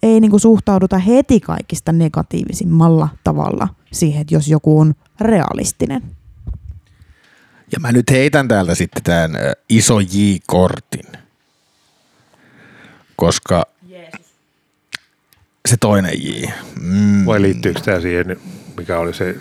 [0.03, 6.03] ei niin suhtauduta heti kaikista negatiivisimmalla tavalla siihen, että jos joku on realistinen.
[7.73, 9.31] Ja mä nyt heitän täältä sitten tämän
[9.69, 11.20] iso J-kortin.
[13.21, 13.67] Koska
[15.69, 16.47] se toinen J.
[16.81, 17.27] Mm.
[17.27, 18.41] Vai liittyykö tämä siihen,
[18.77, 19.37] mikä oli se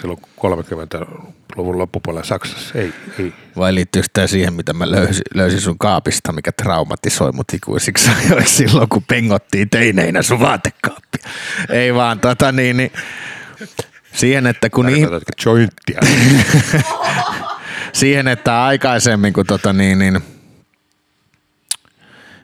[0.00, 2.78] silloin 30-luvun loppupuolella Saksassa?
[2.78, 3.32] Ei, ei.
[3.56, 8.56] Vai liittyykö tämä siihen, mitä mä löysin, löysin sun kaapista, mikä traumatisoi mut ikuisiksi ajoiksi
[8.66, 11.30] silloin, kun pengottiin teineinä sun vaatekaappia?
[11.68, 12.92] Ei vaan, tota niin, niin
[14.12, 15.08] siihen, että kun niin,
[15.46, 16.00] jointtia?
[17.92, 20.33] siihen, että aikaisemmin kun tota niin, niin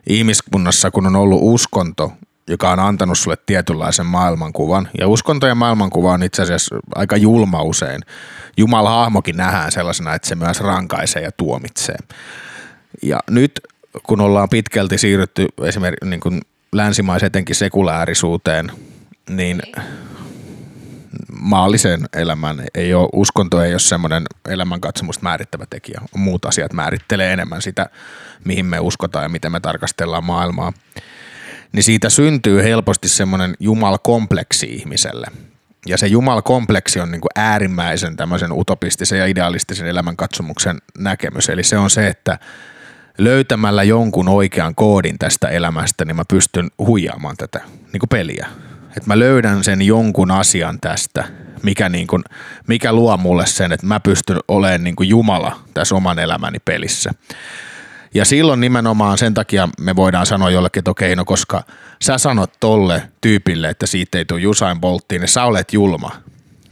[0.07, 2.13] ihmiskunnassa, kun on ollut uskonto,
[2.49, 7.63] joka on antanut sulle tietynlaisen maailmankuvan, ja uskonto ja maailmankuva on itse asiassa aika julma
[7.63, 8.03] usein.
[8.57, 11.97] Jumalan hahmokin nähdään sellaisena, että se myös rankaisee ja tuomitsee.
[13.03, 13.53] Ja nyt
[14.03, 16.41] kun ollaan pitkälti siirrytty esimerkiksi niin kuin
[16.73, 18.73] länsimaisen etenkin sekulaarisuuteen,
[19.31, 19.63] niin
[21.41, 26.01] maalliseen elämään ei ole, uskonto ei ole semmoinen elämänkatsomusta määrittävä tekijä.
[26.15, 27.87] Muut asiat määrittelee enemmän sitä,
[28.45, 30.73] mihin me uskotaan ja miten me tarkastellaan maailmaa.
[31.73, 35.27] Niin siitä syntyy helposti semmoinen jumalkompleksi ihmiselle.
[35.87, 41.49] Ja se jumalkompleksi on niin kuin äärimmäisen tämmöisen utopistisen ja idealistisen elämänkatsomuksen näkemys.
[41.49, 42.39] Eli se on se, että
[43.19, 47.61] löytämällä jonkun oikean koodin tästä elämästä, niin mä pystyn huijaamaan tätä
[47.93, 48.47] niin kuin peliä.
[48.97, 51.25] Että mä löydän sen jonkun asian tästä,
[51.63, 52.25] mikä, niin kuin,
[52.67, 57.11] mikä luo mulle sen, että mä pystyn olemaan niin kuin Jumala tässä oman elämäni pelissä.
[58.15, 61.63] Ja silloin nimenomaan sen takia me voidaan sanoa jollekin, että okei, no koska
[62.03, 66.11] sä sanot tolle tyypille, että siitä ei tule Usain Bolttiin, niin sä olet julma.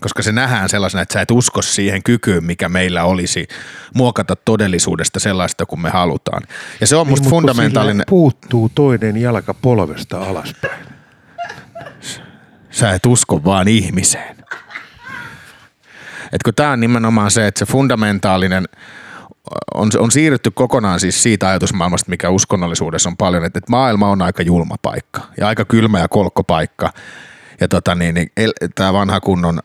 [0.01, 3.49] Koska se nähdään sellaisena, että sä et usko siihen kykyyn, mikä meillä olisi
[3.95, 6.43] muokata todellisuudesta sellaista kuin me halutaan.
[6.81, 8.05] Ja se on musta Niin, mutta kun fundamentaalinen.
[8.09, 10.98] puuttuu toinen jalka polvesta alaspäin.
[12.71, 14.37] Sä et usko vaan ihmiseen.
[16.33, 18.65] Et kun tämä on nimenomaan se, että se fundamentaalinen
[19.75, 24.23] on, on siirrytty kokonaan siis siitä ajatusmaailmasta, mikä uskonnollisuudessa on paljon, että, että maailma on
[24.23, 26.93] aika julma paikka ja aika kylmä ja kolkko paikka.
[27.61, 28.31] Ja tota niin, niin
[28.75, 29.61] tämä vanha kunnon,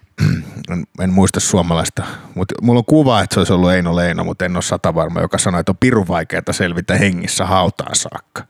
[0.71, 2.03] en, en muista suomalaista,
[2.35, 5.21] mutta mulla on kuva, että se olisi ollut Eino Leino, mutta en ole sata varma,
[5.21, 8.43] joka sanoi, että on pirun vaikeaa selvitä hengissä hautaan saakka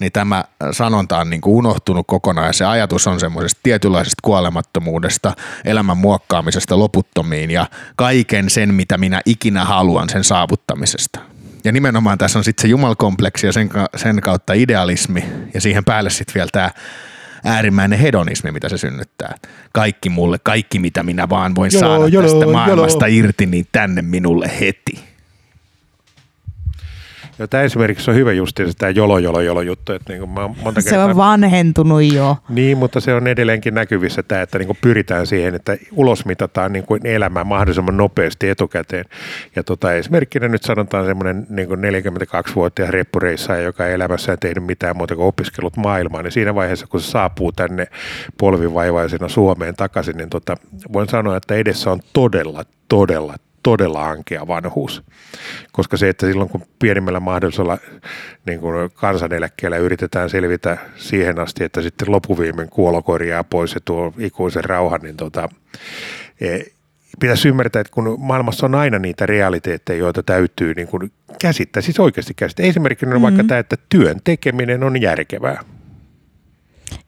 [0.00, 5.32] niin tämä sanonta on niin kuin unohtunut kokonaan ja se ajatus on semmoisesta tietynlaisesta kuolemattomuudesta,
[5.64, 11.20] elämän muokkaamisesta loputtomiin ja kaiken sen, mitä minä ikinä haluan sen saavuttamisesta.
[11.64, 16.10] Ja nimenomaan tässä on sitten se jumalkompleksi ja sen, sen kautta idealismi ja siihen päälle
[16.10, 16.70] sitten vielä tämä
[17.44, 19.34] äärimmäinen hedonismi, mitä se synnyttää.
[19.72, 23.18] Kaikki mulle, kaikki mitä minä vaan voin Jolo, saada jolo, tästä maailmasta jolo.
[23.18, 25.15] irti, niin tänne minulle heti.
[27.38, 30.48] Ja tämä esimerkiksi on hyvä justiinsa tämä jolo, jolo, jolo juttu, että niin kuin mä
[30.62, 31.06] monta Se kertaa...
[31.06, 32.36] on vanhentunut jo.
[32.48, 36.86] Niin, mutta se on edelleenkin näkyvissä tämä, että niin kuin pyritään siihen, että ulosmitataan niin
[36.86, 39.04] kuin elämää mahdollisimman nopeasti etukäteen.
[39.56, 44.96] Ja tota, esimerkkinä nyt sanotaan semmoinen niin kuin 42-vuotias reppureissaaja, joka ei elämässään tehnyt mitään
[44.96, 47.86] muuta kuin opiskellut maailmaa, niin siinä vaiheessa, kun se saapuu tänne
[48.38, 50.56] polvivaivaisena Suomeen takaisin, niin tota,
[50.92, 53.34] voin sanoa, että edessä on todella, todella,
[53.66, 55.02] todella ankea vanhuus.
[55.72, 57.78] Koska se, että silloin kun pienimmällä mahdollisella
[58.46, 64.12] niin kuin kansaneläkkeellä yritetään selvitä siihen asti, että sitten lopuviimen kuolo korjaa pois ja tuo
[64.18, 65.48] ikuisen rauhan, niin tota,
[66.40, 66.58] e,
[67.20, 72.00] pitäisi ymmärtää, että kun maailmassa on aina niitä realiteetteja, joita täytyy niin kuin käsittää, siis
[72.00, 72.66] oikeasti käsittää.
[72.66, 73.22] Esimerkiksi mm-hmm.
[73.22, 75.64] vaikka tämä, että työn tekeminen on järkevää.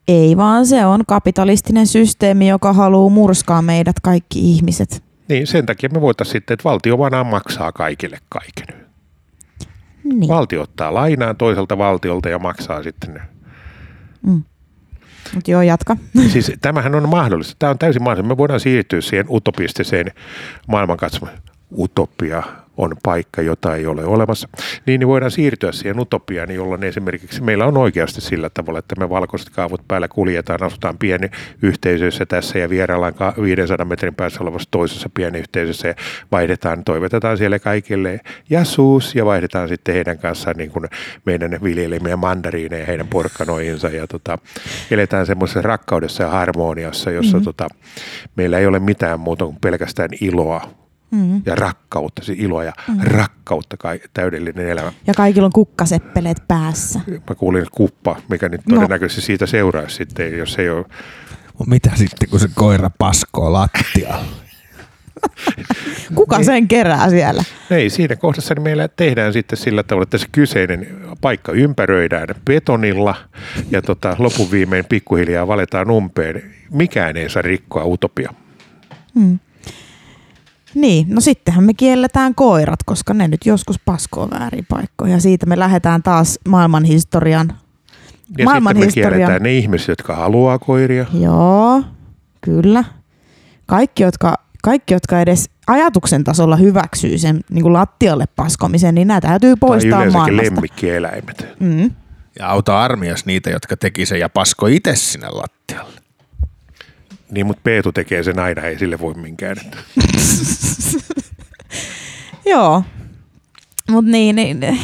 [0.09, 5.08] Ei vaan se on kapitalistinen systeemi, joka haluaa murskaa meidät kaikki ihmiset.
[5.29, 8.87] Niin, sen takia me voitaisiin sitten, että valtio vaan maksaa kaikille kaiken.
[10.05, 10.29] Niin.
[10.29, 13.21] Valtio ottaa lainaan toiselta valtiolta ja maksaa sitten ne.
[14.23, 14.43] Mm.
[15.35, 15.97] Mut joo, jatka.
[16.33, 17.55] Siis tämähän on mahdollista.
[17.59, 18.35] Tämä on täysin mahdollista.
[18.35, 20.13] Me voidaan siirtyä siihen utopistiseen
[20.69, 21.39] maailmankatsomaan.
[21.77, 22.43] Utopia
[22.79, 24.49] on paikka, jota ei ole olemassa,
[24.87, 29.09] niin, niin voidaan siirtyä siihen utopiaan, jolloin esimerkiksi meillä on oikeasti sillä tavalla, että me
[29.09, 31.31] valkoiset kaavut päällä kuljetaan, asutaan pieni
[31.63, 35.95] yhteisössä tässä ja vieraillaan 500 metrin päässä olevassa toisessa pieni yhteisössä ja
[36.33, 40.85] vaihdetaan, toivotetaan siellä kaikille jasuus ja vaihdetaan sitten heidän kanssaan niin kuin
[41.25, 44.39] meidän viljelemiä mandariineja heidän porkkanoihinsa ja tota,
[44.91, 47.45] eletään semmoisessa rakkaudessa ja harmoniassa, jossa mm-hmm.
[47.45, 47.69] tota,
[48.37, 51.43] meillä ei ole mitään muuta kuin pelkästään iloa mm.
[51.47, 53.01] ja rakkautta, siis iloa ja mm.
[53.01, 54.93] rakkautta, kai, täydellinen elämä.
[55.07, 57.01] Ja kaikilla on kukkaseppeleet päässä.
[57.29, 58.75] Mä kuulin kuppa, mikä nyt no.
[58.75, 59.27] todennäköisesti no.
[59.27, 60.87] siitä seuraisi sitten, jos ei ole...
[61.67, 64.25] Mitä sitten, kun se koira paskoo lattialla?
[66.15, 67.45] Kuka sen kerää siellä?
[67.71, 70.87] Ei, siinä kohdassa niin meillä tehdään sitten sillä tavalla, että se kyseinen
[71.21, 73.15] paikka ympäröidään betonilla
[73.71, 76.43] ja tota, lopun viimein pikkuhiljaa valetaan umpeen.
[76.71, 78.35] Mikään ei saa rikkoa utopia.
[79.15, 79.39] Hmm.
[80.75, 85.21] Niin, no sittenhän me kielletään koirat, koska ne nyt joskus paskoo väärin paikkoja.
[85.21, 87.53] Siitä me lähdetään taas maailmanhistorian.
[88.39, 91.07] Ja maailman sitten me kielletään ne ihmiset, jotka haluaa koiria.
[91.21, 91.83] Joo,
[92.41, 92.85] kyllä.
[93.67, 99.21] Kaikki, jotka, kaikki, jotka edes ajatuksen tasolla hyväksyy sen niin kuin lattialle paskomisen, niin nämä
[99.21, 100.55] täytyy poistaa tai maailmasta.
[100.55, 101.47] lemmikkieläimet.
[101.61, 101.91] Mm.
[102.39, 106.01] Ja auta armias niitä, jotka teki sen ja pasko itse sinne lattialle.
[107.31, 109.57] Niin, mutta Peetu tekee sen aina, ei sille voi minkään.
[112.47, 112.83] Joo,
[113.91, 114.79] mutta niin, niin,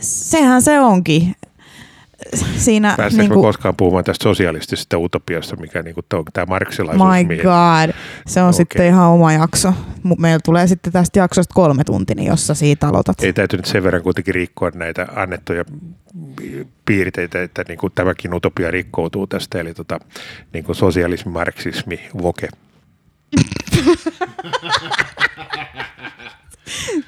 [0.00, 1.34] sehän se onkin.
[2.36, 7.08] Siinä, Päästäänkö niin kuin, koskaan puhumaan tästä sosialistisesta utopiasta, mikä niin kuin, tämä marksilaisuus?
[7.08, 7.42] My mihin?
[7.42, 7.94] god,
[8.26, 8.56] se on okay.
[8.56, 9.72] sitten ihan oma jakso.
[10.18, 13.22] Meillä tulee sitten tästä jaksosta kolme tuntia, jossa siitä aloitat.
[13.22, 15.64] Ei täytyy nyt sen verran kuitenkin rikkoa näitä annettuja
[16.86, 20.00] piirteitä, että niin kuin tämäkin utopia rikkoutuu tästä, eli tota,
[20.52, 22.48] niin kuin sosialismi, marksismi, voke.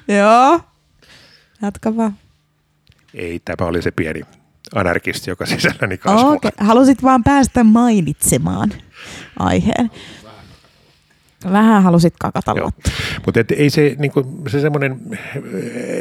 [0.17, 0.59] Joo,
[1.61, 2.13] jatka vaan.
[3.13, 4.21] Ei, tämä oli se pieni
[4.75, 6.35] anarkisti, joka sisälläni kasvoi.
[6.35, 6.51] Okay.
[6.57, 8.73] Halusit vaan päästä mainitsemaan
[9.39, 9.91] aiheen.
[11.51, 12.55] Vähän halusit kakata
[13.25, 15.19] Mutta ei se, niinku, se semmoinen eh,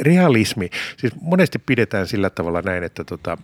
[0.02, 3.38] realismi, siis monesti pidetään sillä tavalla näin, että tota,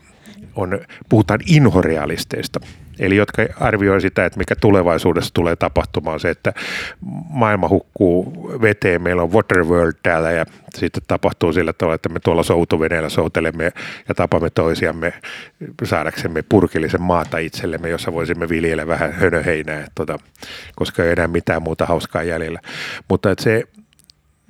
[0.56, 2.60] on, puhutaan inhorealisteista,
[2.98, 6.52] eli jotka arvioi sitä, että mikä tulevaisuudessa tulee tapahtumaan, se, että
[7.30, 12.42] maailma hukkuu veteen, meillä on Waterworld täällä ja sitten tapahtuu sillä tavalla, että me tuolla
[12.42, 13.72] soutuveneellä soutelemme
[14.08, 15.12] ja tapamme toisiamme
[15.84, 20.18] saadaksemme purkillisen maata itsellemme, jossa voisimme viljellä vähän hönöheinää, tota,
[20.76, 22.60] koska ei enää mitään muuta hauskaa jäljellä.
[23.08, 23.64] Mutta että se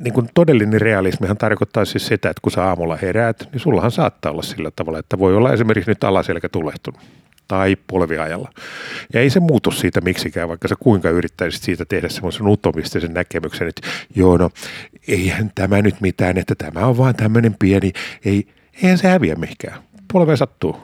[0.02, 4.32] niin kuin todellinen realismihan tarkoittaa siis sitä, että kun sä aamulla heräät, niin sullahan saattaa
[4.32, 7.00] olla sillä tavalla, että voi olla esimerkiksi nyt alaselkä tulehtunut
[7.48, 8.50] tai polviajalla.
[9.14, 13.68] Ja ei se muutu siitä miksikään, vaikka sä kuinka yrittäisit siitä tehdä semmoisen utopistisen näkemyksen,
[13.68, 14.50] että joo no,
[15.08, 17.92] eihän tämä nyt mitään, että tämä on vaan tämmöinen pieni,
[18.24, 18.48] ei,
[18.82, 19.82] eihän se häviä mihinkään.
[20.12, 20.76] Polve sattuu.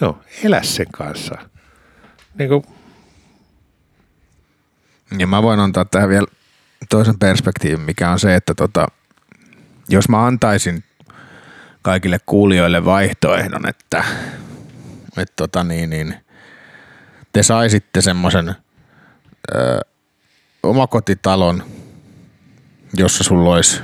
[0.00, 1.38] Joo, elä sen kanssa.
[2.38, 2.62] Niin kuin...
[5.18, 6.26] Ja mä voin antaa tähän vielä
[6.88, 8.86] toisen perspektiivin, mikä on se, että tota,
[9.88, 10.84] jos mä antaisin
[11.82, 14.04] kaikille kuulijoille vaihtoehdon, että,
[15.16, 16.14] että tota niin, niin,
[17.32, 18.54] te saisitte semmoisen
[20.62, 21.62] omakotitalon,
[22.96, 23.80] jossa sulla olisi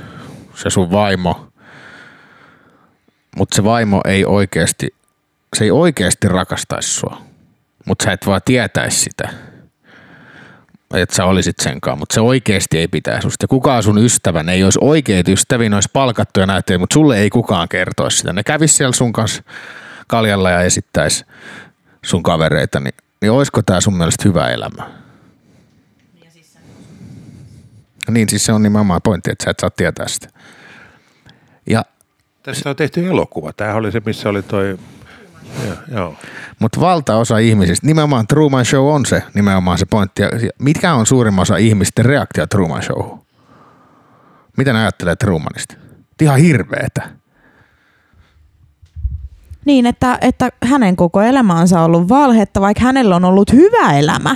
[0.55, 1.51] se sun vaimo,
[3.35, 4.95] mutta se vaimo ei oikeasti,
[5.55, 7.21] se ei oikeasti rakastaisi sua,
[7.85, 9.29] mutta sä et vaan tietäisi sitä–
[10.93, 13.47] että sä olisit senkaan, mutta se oikeasti ei pitäisi susta.
[13.47, 18.17] Kukaan sun ystävän ei olisi oikeat ystäviä, olisi palkattuja näyttöjä, mutta sulle ei kukaan kertoisi
[18.17, 18.33] sitä.
[18.33, 19.43] Ne kävisi siellä sun kanssa
[20.07, 21.25] kaljalla ja esittäisi
[22.05, 24.89] sun kavereita, niin, niin olisiko tämä sun mielestä hyvä elämä?
[28.09, 30.29] Niin, siis se on nimenomaan pointti, että sä et saa tietää sitä.
[31.69, 31.85] Ja,
[32.43, 33.53] Tässä on tehty elokuva.
[33.53, 34.77] Tämähän oli se, missä oli toi.
[36.59, 40.23] Mutta valtaosa ihmisistä, nimenomaan Truman Show on se nimenomaan se pointti.
[40.59, 43.19] Mitkä on suurin osa ihmisten reaktio Truman Showhun?
[44.57, 45.75] Mitä ne ajattelee Trumanista?
[46.21, 47.09] Ihan hirveetä.
[49.65, 54.35] Niin, että, että hänen koko elämänsä on ollut valhetta, vaikka hänellä on ollut hyvä elämä.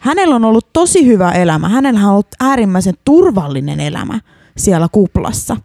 [0.00, 1.68] Hänellä on ollut tosi hyvä elämä.
[1.68, 4.20] Hänellä on ollut äärimmäisen turvallinen elämä
[4.56, 5.56] siellä kuplassa.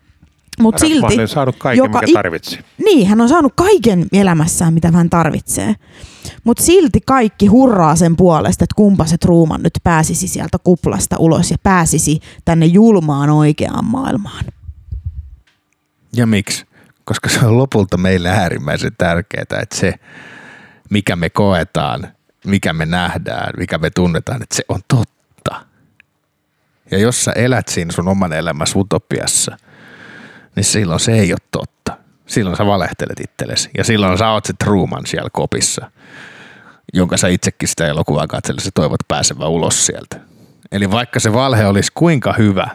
[0.60, 2.60] Mutta silti, on saanut kaiken, joka mikä tarvitsi.
[2.86, 5.76] Niin, hän on saanut kaiken elämässään, mitä hän tarvitsee.
[6.44, 11.52] Mutta silti kaikki hurraa sen puolesta, että kumpa se Truman nyt pääsisi sieltä kuplasta ulos
[11.52, 14.46] ja pääsisi tänne julmaan oikeaan maailmaan.
[16.16, 16.66] Ja miksi?
[17.04, 19.94] Koska se on lopulta meille äärimmäisen tärkeää, että se,
[20.90, 22.08] mikä me koetaan,
[22.46, 25.66] mikä me nähdään, mikä me tunnetaan, että se on totta.
[26.92, 29.58] Ja jos sä elät siinä sun oman elämässä utopiassa–
[30.56, 31.98] niin silloin se ei ole totta.
[32.26, 33.70] Silloin sä valehtelet itsellesi.
[33.78, 35.92] Ja silloin sä oot se Truman siellä kopissa,
[36.94, 40.20] jonka sä itsekin sitä elokuvaa katsellesi toivot pääsevä ulos sieltä.
[40.72, 42.68] Eli vaikka se valhe olisi kuinka hyvä,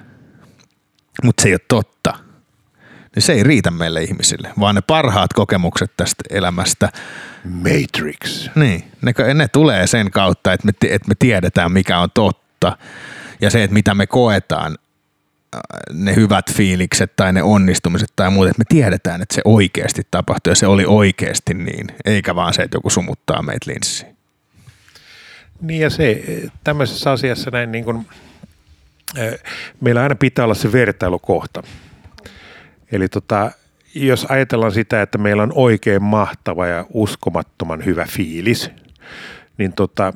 [1.22, 2.14] mutta se ei ole totta,
[3.14, 6.88] niin se ei riitä meille ihmisille, vaan ne parhaat kokemukset tästä elämästä.
[7.44, 8.50] Matrix.
[8.54, 12.78] Niin, ne, ne tulee sen kautta, että me, että me tiedetään mikä on totta
[13.40, 14.78] ja se, että mitä me koetaan,
[15.92, 20.50] ne hyvät fiilikset tai ne onnistumiset tai muut, että me tiedetään, että se oikeasti tapahtui
[20.50, 24.16] ja se oli oikeasti niin, eikä vaan se, että joku sumuttaa meitä linssiin.
[25.60, 26.22] Niin ja se
[26.64, 28.06] tämmöisessä asiassa näin niin kuin,
[29.80, 31.62] meillä aina pitää olla se vertailukohta.
[32.92, 33.50] Eli tota,
[33.94, 38.70] jos ajatellaan sitä, että meillä on oikein mahtava ja uskomattoman hyvä fiilis,
[39.58, 40.12] niin tota,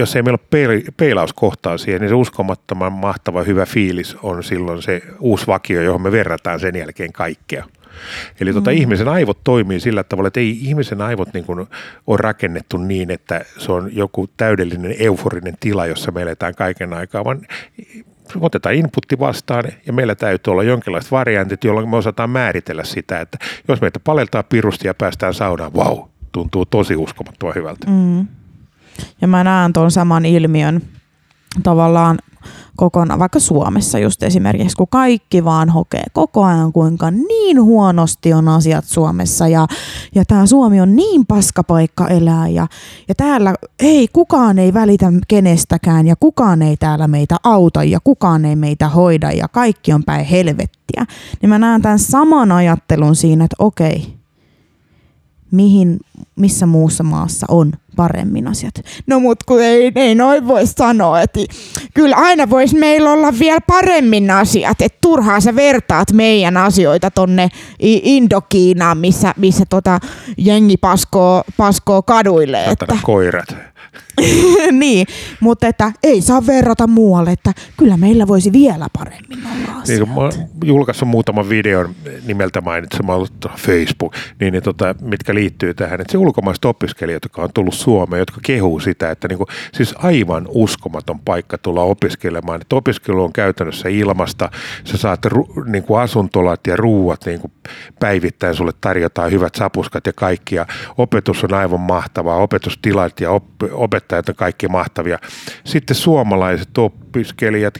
[0.00, 5.02] jos ei meillä ole peilauskohtaa siihen, niin se uskomattoman mahtava hyvä fiilis on silloin se
[5.20, 7.64] uusi vakio, johon me verrataan sen jälkeen kaikkea.
[8.40, 8.76] Eli tuota, mm.
[8.76, 11.66] ihmisen aivot toimii sillä tavalla, että ei ihmisen aivot niin kuin
[12.06, 17.24] ole rakennettu niin, että se on joku täydellinen euforinen tila, jossa me eletään kaiken aikaa,
[17.24, 17.40] vaan
[18.40, 23.38] otetaan inputti vastaan ja meillä täytyy olla jonkinlaiset variantit, jolloin me osataan määritellä sitä, että
[23.68, 27.90] jos meitä paleltaa pirusti ja päästään saunaan, vau, wow, tuntuu tosi uskomattoman hyvältä.
[27.90, 28.26] Mm.
[29.20, 30.82] Ja mä näen tuon saman ilmiön
[31.62, 32.18] tavallaan
[32.76, 38.48] kokonaan, vaikka Suomessa just esimerkiksi, kun kaikki vaan hokee koko ajan, kuinka niin huonosti on
[38.48, 39.66] asiat Suomessa ja,
[40.14, 42.66] ja tämä Suomi on niin paskapaikka elää ja,
[43.08, 48.44] ja täällä ei kukaan ei välitä kenestäkään ja kukaan ei täällä meitä auta ja kukaan
[48.44, 51.06] ei meitä hoida ja kaikki on päin helvettiä.
[51.42, 54.14] Niin mä näen tämän saman ajattelun siinä, että okei,
[55.50, 56.00] mihin,
[56.36, 58.74] missä muussa maassa on paremmin asiat.
[59.06, 61.40] No mut kun ei, ei noin voi sanoa, että
[61.94, 67.48] kyllä aina voisi meillä olla vielä paremmin asiat, että turhaa sä vertaat meidän asioita tonne
[67.80, 70.00] Indokiinaan, missä, missä tota
[70.38, 72.64] jengi paskoo, paskoo kaduille.
[72.64, 72.96] Että...
[73.02, 73.56] koirat.
[74.72, 75.06] niin,
[75.40, 80.08] mutta että ei saa verrata muualle, että kyllä meillä voisi vielä paremmin olla asiat.
[80.08, 81.94] Niin, mä julkaissut muutaman videon
[82.26, 87.50] nimeltä mainitsemalla Facebook, niin, niin tota, mitkä liittyy tähän, että se ulkomaiset opiskelijat, jotka on
[87.54, 93.24] tullut Suomeen, jotka kehuu sitä, että niinku, siis aivan uskomaton paikka tulla opiskelemaan, että opiskelu
[93.24, 94.50] on käytännössä ilmasta,
[94.84, 97.50] sä saat ru, niinku asuntolat ja ruuat niinku
[98.00, 100.66] päivittäin, sulle tarjotaan hyvät sapuskat ja kaikki, ja
[100.98, 105.18] opetus on aivan mahtavaa, opetustilat ja op, opettajat on kaikki mahtavia.
[105.64, 107.74] Sitten suomalaiset opiskelijat,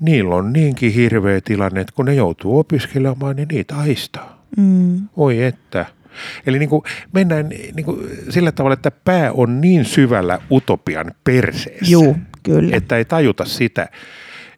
[0.00, 4.44] niillä on niinkin hirveä tilanne, että kun ne joutuu opiskelemaan, niin niitä aistaa.
[4.56, 5.08] Mm.
[5.16, 5.99] Oi että.
[6.46, 6.82] Eli niin kuin
[7.12, 12.76] mennään niin kuin sillä tavalla, että pää on niin syvällä utopian perseessä, Juu, kyllä.
[12.76, 13.88] että ei tajuta sitä.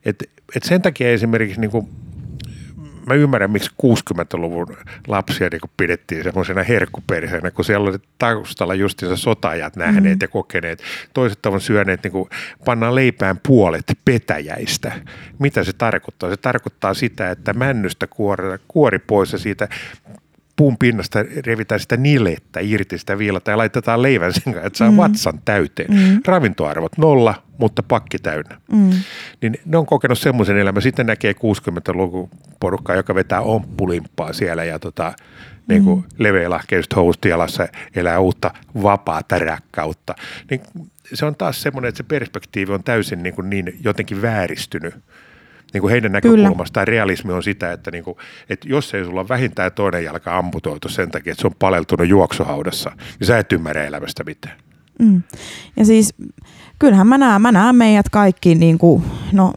[0.04, 0.24] Että,
[0.56, 1.88] että sen takia esimerkiksi niin kuin
[3.06, 4.76] mä ymmärrän, miksi 60-luvun
[5.08, 10.22] lapsia niin pidettiin semmoisena herkkuperheenä, kun siellä oli taustalla justiinsa sotajat nähneet mm.
[10.22, 10.82] ja kokeneet.
[11.14, 12.28] Toiset ovat syöneet, niin kuin
[12.64, 14.92] pannaan leipään puolet petäjäistä.
[15.38, 16.30] Mitä se tarkoittaa?
[16.30, 19.68] Se tarkoittaa sitä, että männystä kuori, kuori pois ja siitä
[20.56, 24.90] puun pinnasta revitään sitä nilettä irti sitä viilata ja laitetaan leivän sen kanssa, että saa
[24.90, 24.96] mm.
[24.96, 25.90] vatsan täyteen.
[25.94, 26.20] Mm.
[26.26, 28.60] Ravintoarvot nolla, mutta pakki täynnä.
[28.72, 28.90] Mm.
[29.42, 30.82] Niin ne on kokenut semmoisen elämän.
[30.82, 32.30] Sitten näkee 60-luvun
[32.60, 35.12] porukkaa, joka vetää omppulimppaa siellä ja tota,
[35.68, 36.86] niin kuin mm.
[36.96, 38.50] housut jalassa elää uutta
[38.82, 40.14] vapaata rakkautta.
[40.50, 40.60] Niin
[41.14, 44.94] se on taas semmoinen, että se perspektiivi on täysin niin, kuin niin jotenkin vääristynyt
[45.72, 48.16] niin kuin heidän näkökulmastaan realismi on sitä, että, niin kuin,
[48.50, 52.92] että jos ei sulla vähintään toinen jalka amputoitu sen takia, että se on paleltunut juoksuhaudassa,
[53.20, 54.56] niin sä et ymmärrä elämästä mitään.
[54.98, 55.22] Mm.
[55.76, 56.14] Ja siis
[56.78, 59.52] kyllähän mä näen, mä näen meidät kaikki, niin kuin, no,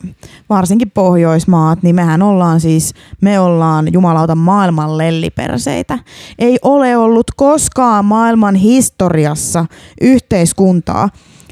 [0.50, 6.00] varsinkin Pohjoismaat, niin mehän ollaan siis, me ollaan jumalauta maailman lelliperseitä.
[6.40, 9.66] Ei ole ollut koskaan maailman historiassa
[10.02, 11.10] yhteiskuntaa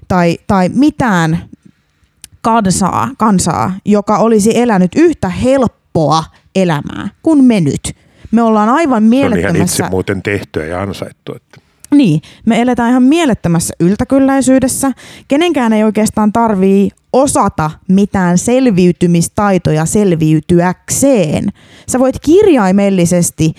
[0.08, 1.50] tai, tai mitään
[2.44, 6.24] kansaa, kansaa, joka olisi elänyt yhtä helppoa
[6.56, 7.96] elämää kuin me nyt.
[8.32, 9.88] Me ollaan aivan Se on ihan itse mielettömässä...
[9.90, 11.36] muuten tehtyä ja ansaittu.
[11.36, 11.62] Että.
[11.96, 14.92] Niin, me eletään ihan mielettömässä yltäkylläisyydessä.
[15.28, 21.50] Kenenkään ei oikeastaan tarvii osata mitään selviytymistaitoja selviytyäkseen.
[21.90, 23.54] Sä voit kirjaimellisesti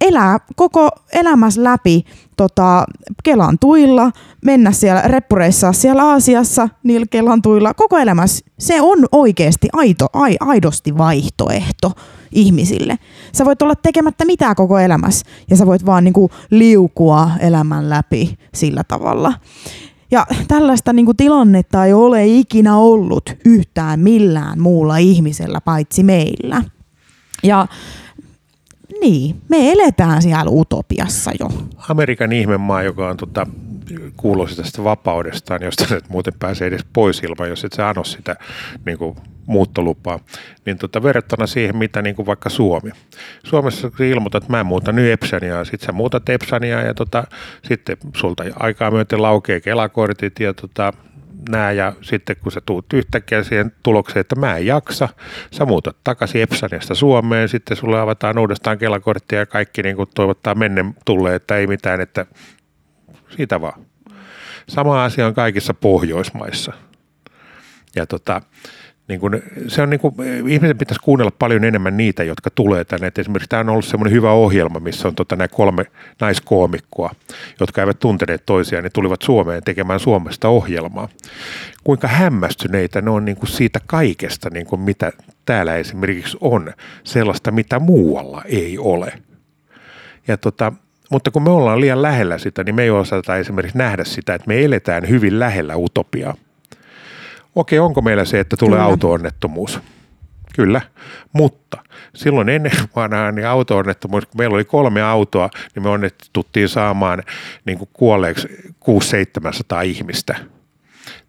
[0.00, 2.04] elää koko elämäs läpi
[2.38, 2.84] tota,
[3.24, 4.10] Kelan tuilla,
[4.44, 8.44] mennä siellä reppureissa siellä Aasiassa niillä Kelan tuilla koko elämäs.
[8.58, 11.92] Se on oikeasti aito, ai, aidosti vaihtoehto
[12.32, 12.98] ihmisille.
[13.32, 18.38] Sä voit olla tekemättä mitään koko elämässä ja sä voit vaan niinku liukua elämän läpi
[18.54, 19.32] sillä tavalla.
[20.10, 26.62] Ja tällaista niinku tilannetta ei ole ikinä ollut yhtään millään muulla ihmisellä paitsi meillä.
[27.42, 27.66] Ja
[29.00, 31.48] niin, me eletään siellä utopiassa jo.
[31.88, 33.46] Amerikan ihmemaa, joka on tota,
[34.16, 38.36] kuuluisi tästä vapaudestaan, josta et muuten pääse edes pois ilman, jos et sä ano sitä
[38.86, 39.16] niin kuin,
[39.48, 40.20] muuttolupaa,
[40.66, 42.90] niin tota, verrattuna siihen, mitä niin kuin vaikka Suomi.
[43.44, 47.24] Suomessa ilmoitat, että mä muutan nyt Epsaniaa, sit sä muutat Epsaniaa ja tota,
[47.64, 50.92] sitten sulta aikaa myöten laukee kelakortit ja tota,
[51.48, 55.08] nää ja sitten kun sä tuut yhtäkkiä siihen tulokseen, että mä en jaksa,
[55.50, 60.54] sä muutat takaisin Epsaniasta Suomeen, sitten sulle avataan uudestaan kelakorttia ja kaikki niin kuin toivottaa
[60.54, 62.26] menne tulee, että ei mitään, että
[63.36, 63.80] siitä vaan.
[64.68, 66.72] Sama asia on kaikissa Pohjoismaissa.
[67.96, 68.42] Ja tota,
[69.08, 70.14] niin kun, se on niin kun,
[70.48, 73.06] ihmisen pitäisi kuunnella paljon enemmän niitä, jotka tulee tänne.
[73.06, 75.84] Et esimerkiksi tämä on ollut semmoinen hyvä ohjelma, missä on tota nämä kolme
[76.20, 77.10] naiskoomikkoa,
[77.60, 81.08] jotka eivät tunteneet toisiaan, niin tulivat Suomeen tekemään Suomesta ohjelmaa.
[81.84, 85.12] Kuinka hämmästyneitä ne on niin kuin siitä kaikesta, niin kuin mitä
[85.44, 86.72] täällä esimerkiksi on,
[87.04, 89.12] sellaista, mitä muualla ei ole.
[90.28, 90.72] Ja tota,
[91.10, 94.48] mutta kun me ollaan liian lähellä sitä, niin me ei osata esimerkiksi nähdä sitä, että
[94.48, 96.34] me eletään hyvin lähellä utopiaa.
[97.58, 98.84] Okei, onko meillä se, että tulee Kyllä.
[98.84, 99.80] auto-onnettomuus?
[100.56, 100.80] Kyllä,
[101.32, 101.78] mutta
[102.14, 107.22] silloin ennen vanhaa niin auto-onnettomuus, kun meillä oli kolme autoa, niin me onnetuttiin saamaan
[107.64, 108.48] niin kuin kuolleeksi
[109.80, 110.36] 600-700 ihmistä.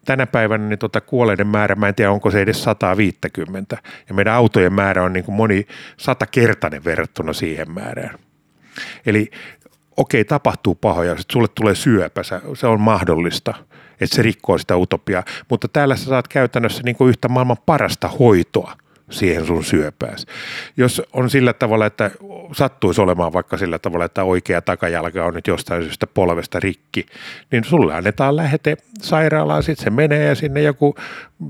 [0.04, 3.78] Tänä päivänä niin tota kuolleiden määrä, mä en tiedä onko se edes 150,
[4.08, 5.66] ja meidän autojen määrä on niin kuin moni
[5.96, 8.18] satakertainen verrattuna siihen määrään.
[9.06, 9.30] Eli
[9.96, 12.22] okei, tapahtuu pahoja, sulle tulee syöpä,
[12.54, 13.54] se on mahdollista,
[14.00, 18.08] että se rikkoo sitä utopiaa, mutta täällä sä saat käytännössä niin kuin yhtä maailman parasta
[18.08, 18.72] hoitoa
[19.10, 20.26] siihen sun syöpääsi.
[20.76, 22.10] Jos on sillä tavalla, että
[22.52, 27.06] sattuisi olemaan vaikka sillä tavalla, että oikea takajalka on nyt jostain syystä polvesta rikki,
[27.50, 30.94] niin sulle annetaan lähete sairaalaan, sitten se menee ja sinne joku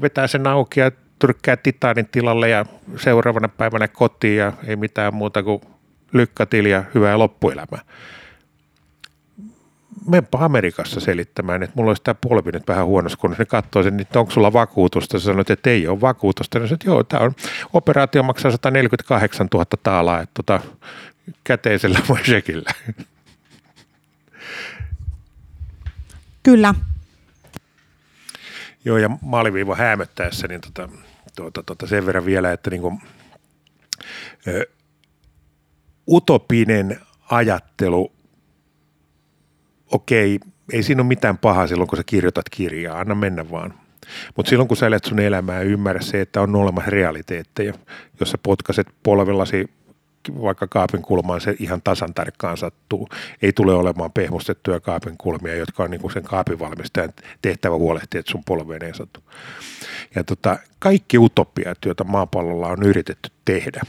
[0.00, 5.42] vetää sen auki ja tyrkkää titaanin tilalle ja seuraavana päivänä kotiin ja ei mitään muuta
[5.42, 5.60] kuin
[6.12, 7.80] lykkätili ja hyvää loppuelämää.
[10.08, 13.42] Menpä Amerikassa selittämään, että mulla olisi tämä polvi nyt vähän huonossa kunnossa.
[13.42, 15.18] Ne katsoo sen, että onko sulla vakuutusta.
[15.18, 16.58] Sä sanoit, että ei ole vakuutusta.
[16.58, 17.32] Ne sanoit, että joo, tämä on,
[17.72, 20.60] operaatio maksaa 148 000 taalaa, että tota,
[21.44, 22.70] käteisellä vai shekillä.
[26.42, 26.74] Kyllä.
[28.84, 30.88] Joo, ja maaliviiva häämöttäessä, niin tota,
[31.36, 33.00] tuota, tuota, sen verran vielä, että niin kuin,
[34.48, 34.66] ö,
[36.08, 38.12] utopinen ajattelu,
[39.90, 40.40] okei,
[40.72, 43.74] ei siinä ole mitään pahaa silloin, kun sä kirjoitat kirjaa, anna mennä vaan.
[44.36, 47.74] Mutta silloin, kun sä elät sun elämää ymmärrä se, että on olemassa realiteetteja,
[48.20, 49.70] jos sä potkaset polvellasi
[50.42, 53.08] vaikka kaapin kulmaan se ihan tasan tarkkaan sattuu.
[53.42, 57.12] Ei tule olemaan pehmustettuja kaapin kulmia, jotka on niin kuin sen kaapin valmistajan
[57.42, 59.20] tehtävä huolehtia, että sun polveen ei satu.
[60.14, 63.80] Ja tota, kaikki utopiat, joita maapallolla on yritetty tehdä,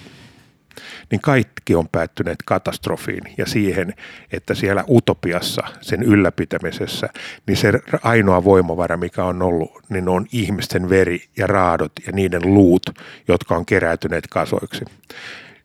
[1.11, 3.93] niin kaikki on päättyneet katastrofiin ja siihen,
[4.31, 7.09] että siellä utopiassa, sen ylläpitämisessä,
[7.47, 12.41] niin se ainoa voimavara, mikä on ollut, niin on ihmisten veri ja raadot ja niiden
[12.53, 14.85] luut, jotka on keräytyneet kasoiksi.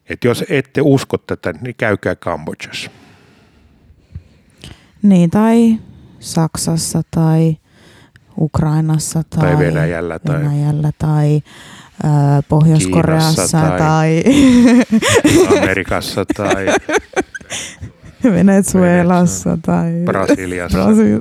[0.09, 2.91] Et jos ette usko tätä, niin käykää Kambodžassa.
[5.03, 5.79] Niin, tai
[6.21, 7.57] Saksassa tai
[8.39, 11.43] Ukrainassa tai, Tai Venäjällä tai- Venäjällä tai
[12.49, 14.23] Pohjois-Koreassa tai, tai-
[15.63, 16.67] Amerikassa tai
[18.25, 20.79] Venezuelassa tai Brasiliassa.
[20.79, 21.21] Brasil-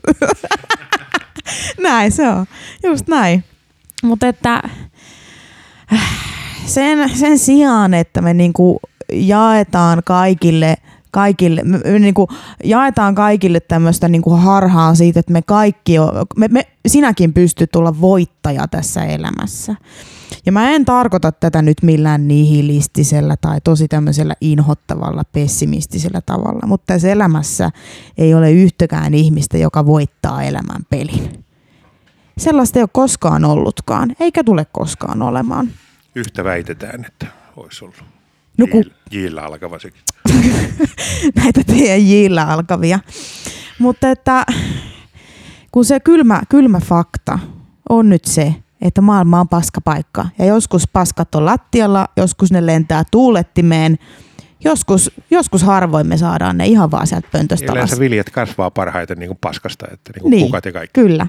[1.84, 2.46] näin se on,
[2.84, 3.44] just näin.
[4.04, 4.62] Mutta että
[5.94, 6.02] äh,
[6.66, 8.80] sen, sen sijaan, että me niinku
[9.14, 10.78] jaetaan kaikille
[11.12, 12.28] kaikille, me, me niinku
[12.64, 18.02] jaetaan kaikille tämmöistä niinku harhaa siitä, että me kaikki, on, me, me, sinäkin pystyt tulla
[18.02, 19.76] voittaja tässä elämässä.
[20.46, 26.94] Ja mä en tarkoita tätä nyt millään nihilistisellä tai tosi tämmöisellä inhottavalla, pessimistisellä tavalla, mutta
[26.94, 27.72] tässä elämässä
[28.18, 31.46] ei ole yhtäkään ihmistä, joka voittaa elämän pelin.
[32.38, 35.70] Sellaista ei ole koskaan ollutkaan, eikä tule koskaan olemaan.
[36.16, 38.04] Yhtä väitetään, että olisi ollut.
[38.58, 40.02] No ku- Jillä alkava sekin.
[41.36, 43.00] näitä teidän jillä alkavia.
[43.80, 44.46] Mutta että
[45.72, 47.40] kun se kylmä, kylmä fakta
[47.90, 50.26] on nyt se, että maailma on paskapaikka.
[50.40, 53.98] Ja joskus paskat on lattialla, joskus ne lentää tuulettimeen,
[54.64, 57.76] joskus, joskus harvoin me saadaan ne ihan vaan sieltä pöntöstä alas.
[57.76, 60.46] Yleensä viljet kasvaa parhaiten niin kuin paskasta, että niin kuin Niin.
[60.46, 61.02] kukat ja kaikki.
[61.02, 61.28] Kyllä,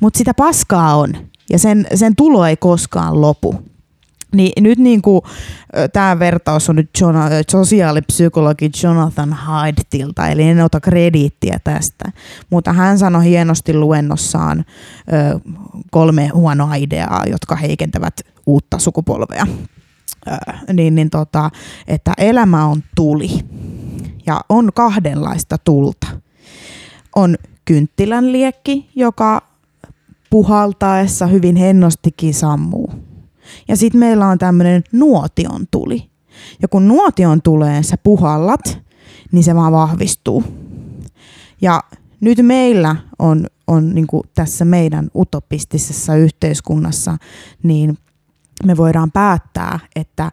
[0.00, 1.12] mutta sitä paskaa on
[1.50, 3.71] ja sen, sen tulo ei koskaan lopu.
[4.32, 5.22] Niin nyt niin kuin,
[5.92, 12.04] tämä vertaus on nyt Jona, sosiaalipsykologi Jonathan Haidtilta, eli en ota krediittiä tästä.
[12.50, 15.40] Mutta hän sanoi hienosti luennossaan ö,
[15.90, 19.46] kolme huonoa ideaa, jotka heikentävät uutta sukupolvea.
[20.28, 21.50] Ö, niin, niin tota,
[21.88, 23.30] että elämä on tuli
[24.26, 26.06] ja on kahdenlaista tulta.
[27.16, 29.42] On kynttilän liekki, joka
[30.30, 33.11] puhaltaessa hyvin hennostikin sammuu.
[33.68, 36.10] Ja sitten meillä on tämmöinen nuotion tuli.
[36.62, 38.78] Ja kun nuotion tulee sä puhallat,
[39.32, 40.44] niin se vaan vahvistuu.
[41.60, 41.80] Ja
[42.20, 47.16] nyt meillä on, on niin tässä meidän utopistisessa yhteiskunnassa,
[47.62, 47.98] niin
[48.64, 50.30] me voidaan päättää, että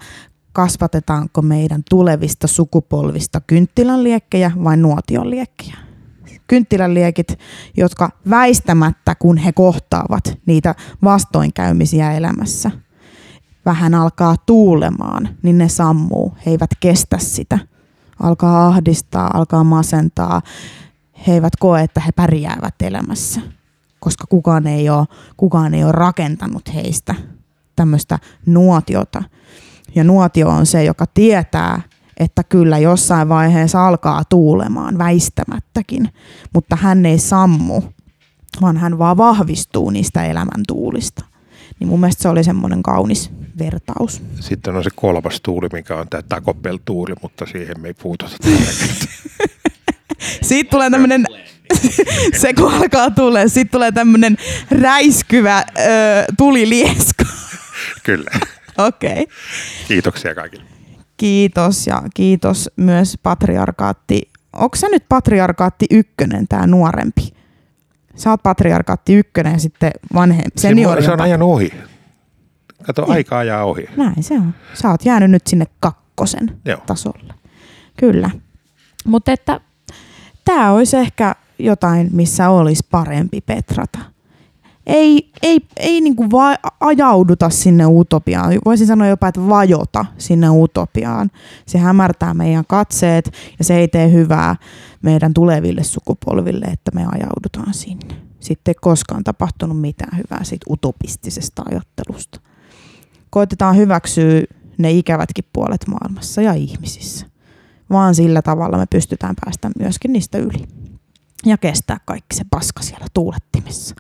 [0.54, 5.90] kasvatetaanko meidän tulevista sukupolvista kynttilän liekkejä vai nuotion liekkejä
[6.50, 7.40] kynttilänliekit,
[7.78, 12.72] jotka väistämättä, kun he kohtaavat niitä vastoinkäymisiä elämässä,
[13.66, 16.38] vähän alkaa tuulemaan, niin ne sammuu.
[16.46, 17.60] He eivät kestä sitä.
[18.20, 20.42] Alkaa ahdistaa, alkaa masentaa.
[21.28, 23.42] He eivät koe, että he pärjäävät elämässä,
[24.00, 25.08] koska kukaan ei ole,
[25.38, 27.16] kukaan ei ole rakentanut heistä
[27.76, 29.24] tämmöistä nuotiota.
[29.96, 31.82] Ja nuotio on se, joka tietää,
[32.18, 36.10] että kyllä jossain vaiheessa alkaa tuulemaan väistämättäkin,
[36.54, 37.82] mutta hän ei sammu,
[38.62, 41.29] vaan hän vaan vahvistuu niistä elämän tuulista.
[41.80, 44.22] Niin mun mielestä se oli semmoinen kaunis vertaus.
[44.40, 48.36] Sitten on se kolmas tuuli, mikä on tämä Taco Bell-tuuli, mutta siihen me ei puututa.
[50.42, 51.26] Siitä tulee tämmöinen,
[52.42, 54.38] se kun alkaa tulee, siitä tulee tämmöinen
[54.72, 55.84] räiskyvä ö,
[56.38, 57.26] tulilieska.
[58.06, 58.32] Kyllä.
[58.78, 59.12] Okei.
[59.12, 59.26] Okay.
[59.88, 60.64] Kiitoksia kaikille.
[61.18, 64.22] Kiitos ja kiitos myös patriarkaatti.
[64.54, 67.39] Onko sä nyt patriarkaatti ykkönen, tämä nuorempi?
[68.20, 71.04] Sä oot patriarkaatti ykkönen ja sitten vanhempi, Se, seniori.
[71.04, 71.72] se on ajan ohi.
[72.86, 73.12] Kato, Niin.
[73.12, 73.86] aika ajaa ohi.
[73.98, 74.54] Näin se on.
[74.74, 76.78] Sä oot jäänyt nyt sinne kakkosen Joo.
[76.86, 77.34] tasolle.
[77.98, 78.30] Kyllä.
[79.06, 79.60] Mutta että
[80.46, 84.00] tämä olisi ehkä jotain, missä olisi parempi petrata.
[84.90, 88.54] Ei, ei, ei niinku va- ajauduta sinne utopiaan.
[88.66, 91.32] Voisin sanoa jopa, että vajota sinne utopiaan.
[91.66, 94.56] Se hämärtää meidän katseet ja se ei tee hyvää
[95.02, 98.16] meidän tuleville sukupolville, että me ajaudutaan sinne.
[98.40, 102.40] Sitten ei koskaan tapahtunut mitään hyvää siitä utopistisesta ajattelusta.
[103.30, 104.42] Koitetaan hyväksyä
[104.78, 107.26] ne ikävätkin puolet maailmassa ja ihmisissä.
[107.90, 110.68] Vaan sillä tavalla me pystytään päästä myöskin niistä yli.
[111.46, 113.96] Ja kestää kaikki se paska siellä tuulettimessa.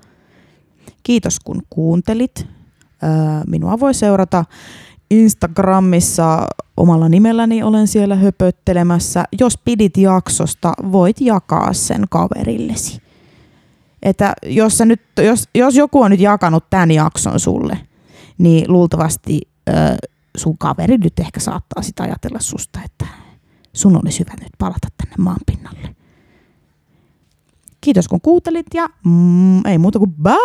[1.09, 2.47] Kiitos kun kuuntelit.
[3.47, 4.45] Minua voi seurata
[5.11, 6.47] Instagramissa
[6.77, 9.23] omalla nimelläni olen siellä höpöttelemässä.
[9.39, 13.01] Jos pidit jaksosta, voit jakaa sen kaverillesi.
[14.03, 17.79] Että jos, sä nyt, jos, jos joku on nyt jakanut tämän jakson sulle,
[18.37, 19.71] niin luultavasti ö,
[20.37, 23.05] sun kaveri nyt ehkä saattaa sitä ajatella susta, että
[23.73, 25.98] sun olisi hyvä nyt palata tänne maan pinnalle.
[27.81, 30.35] Kiitos kun kuuntelit ja mm, ei muuta kuin bye!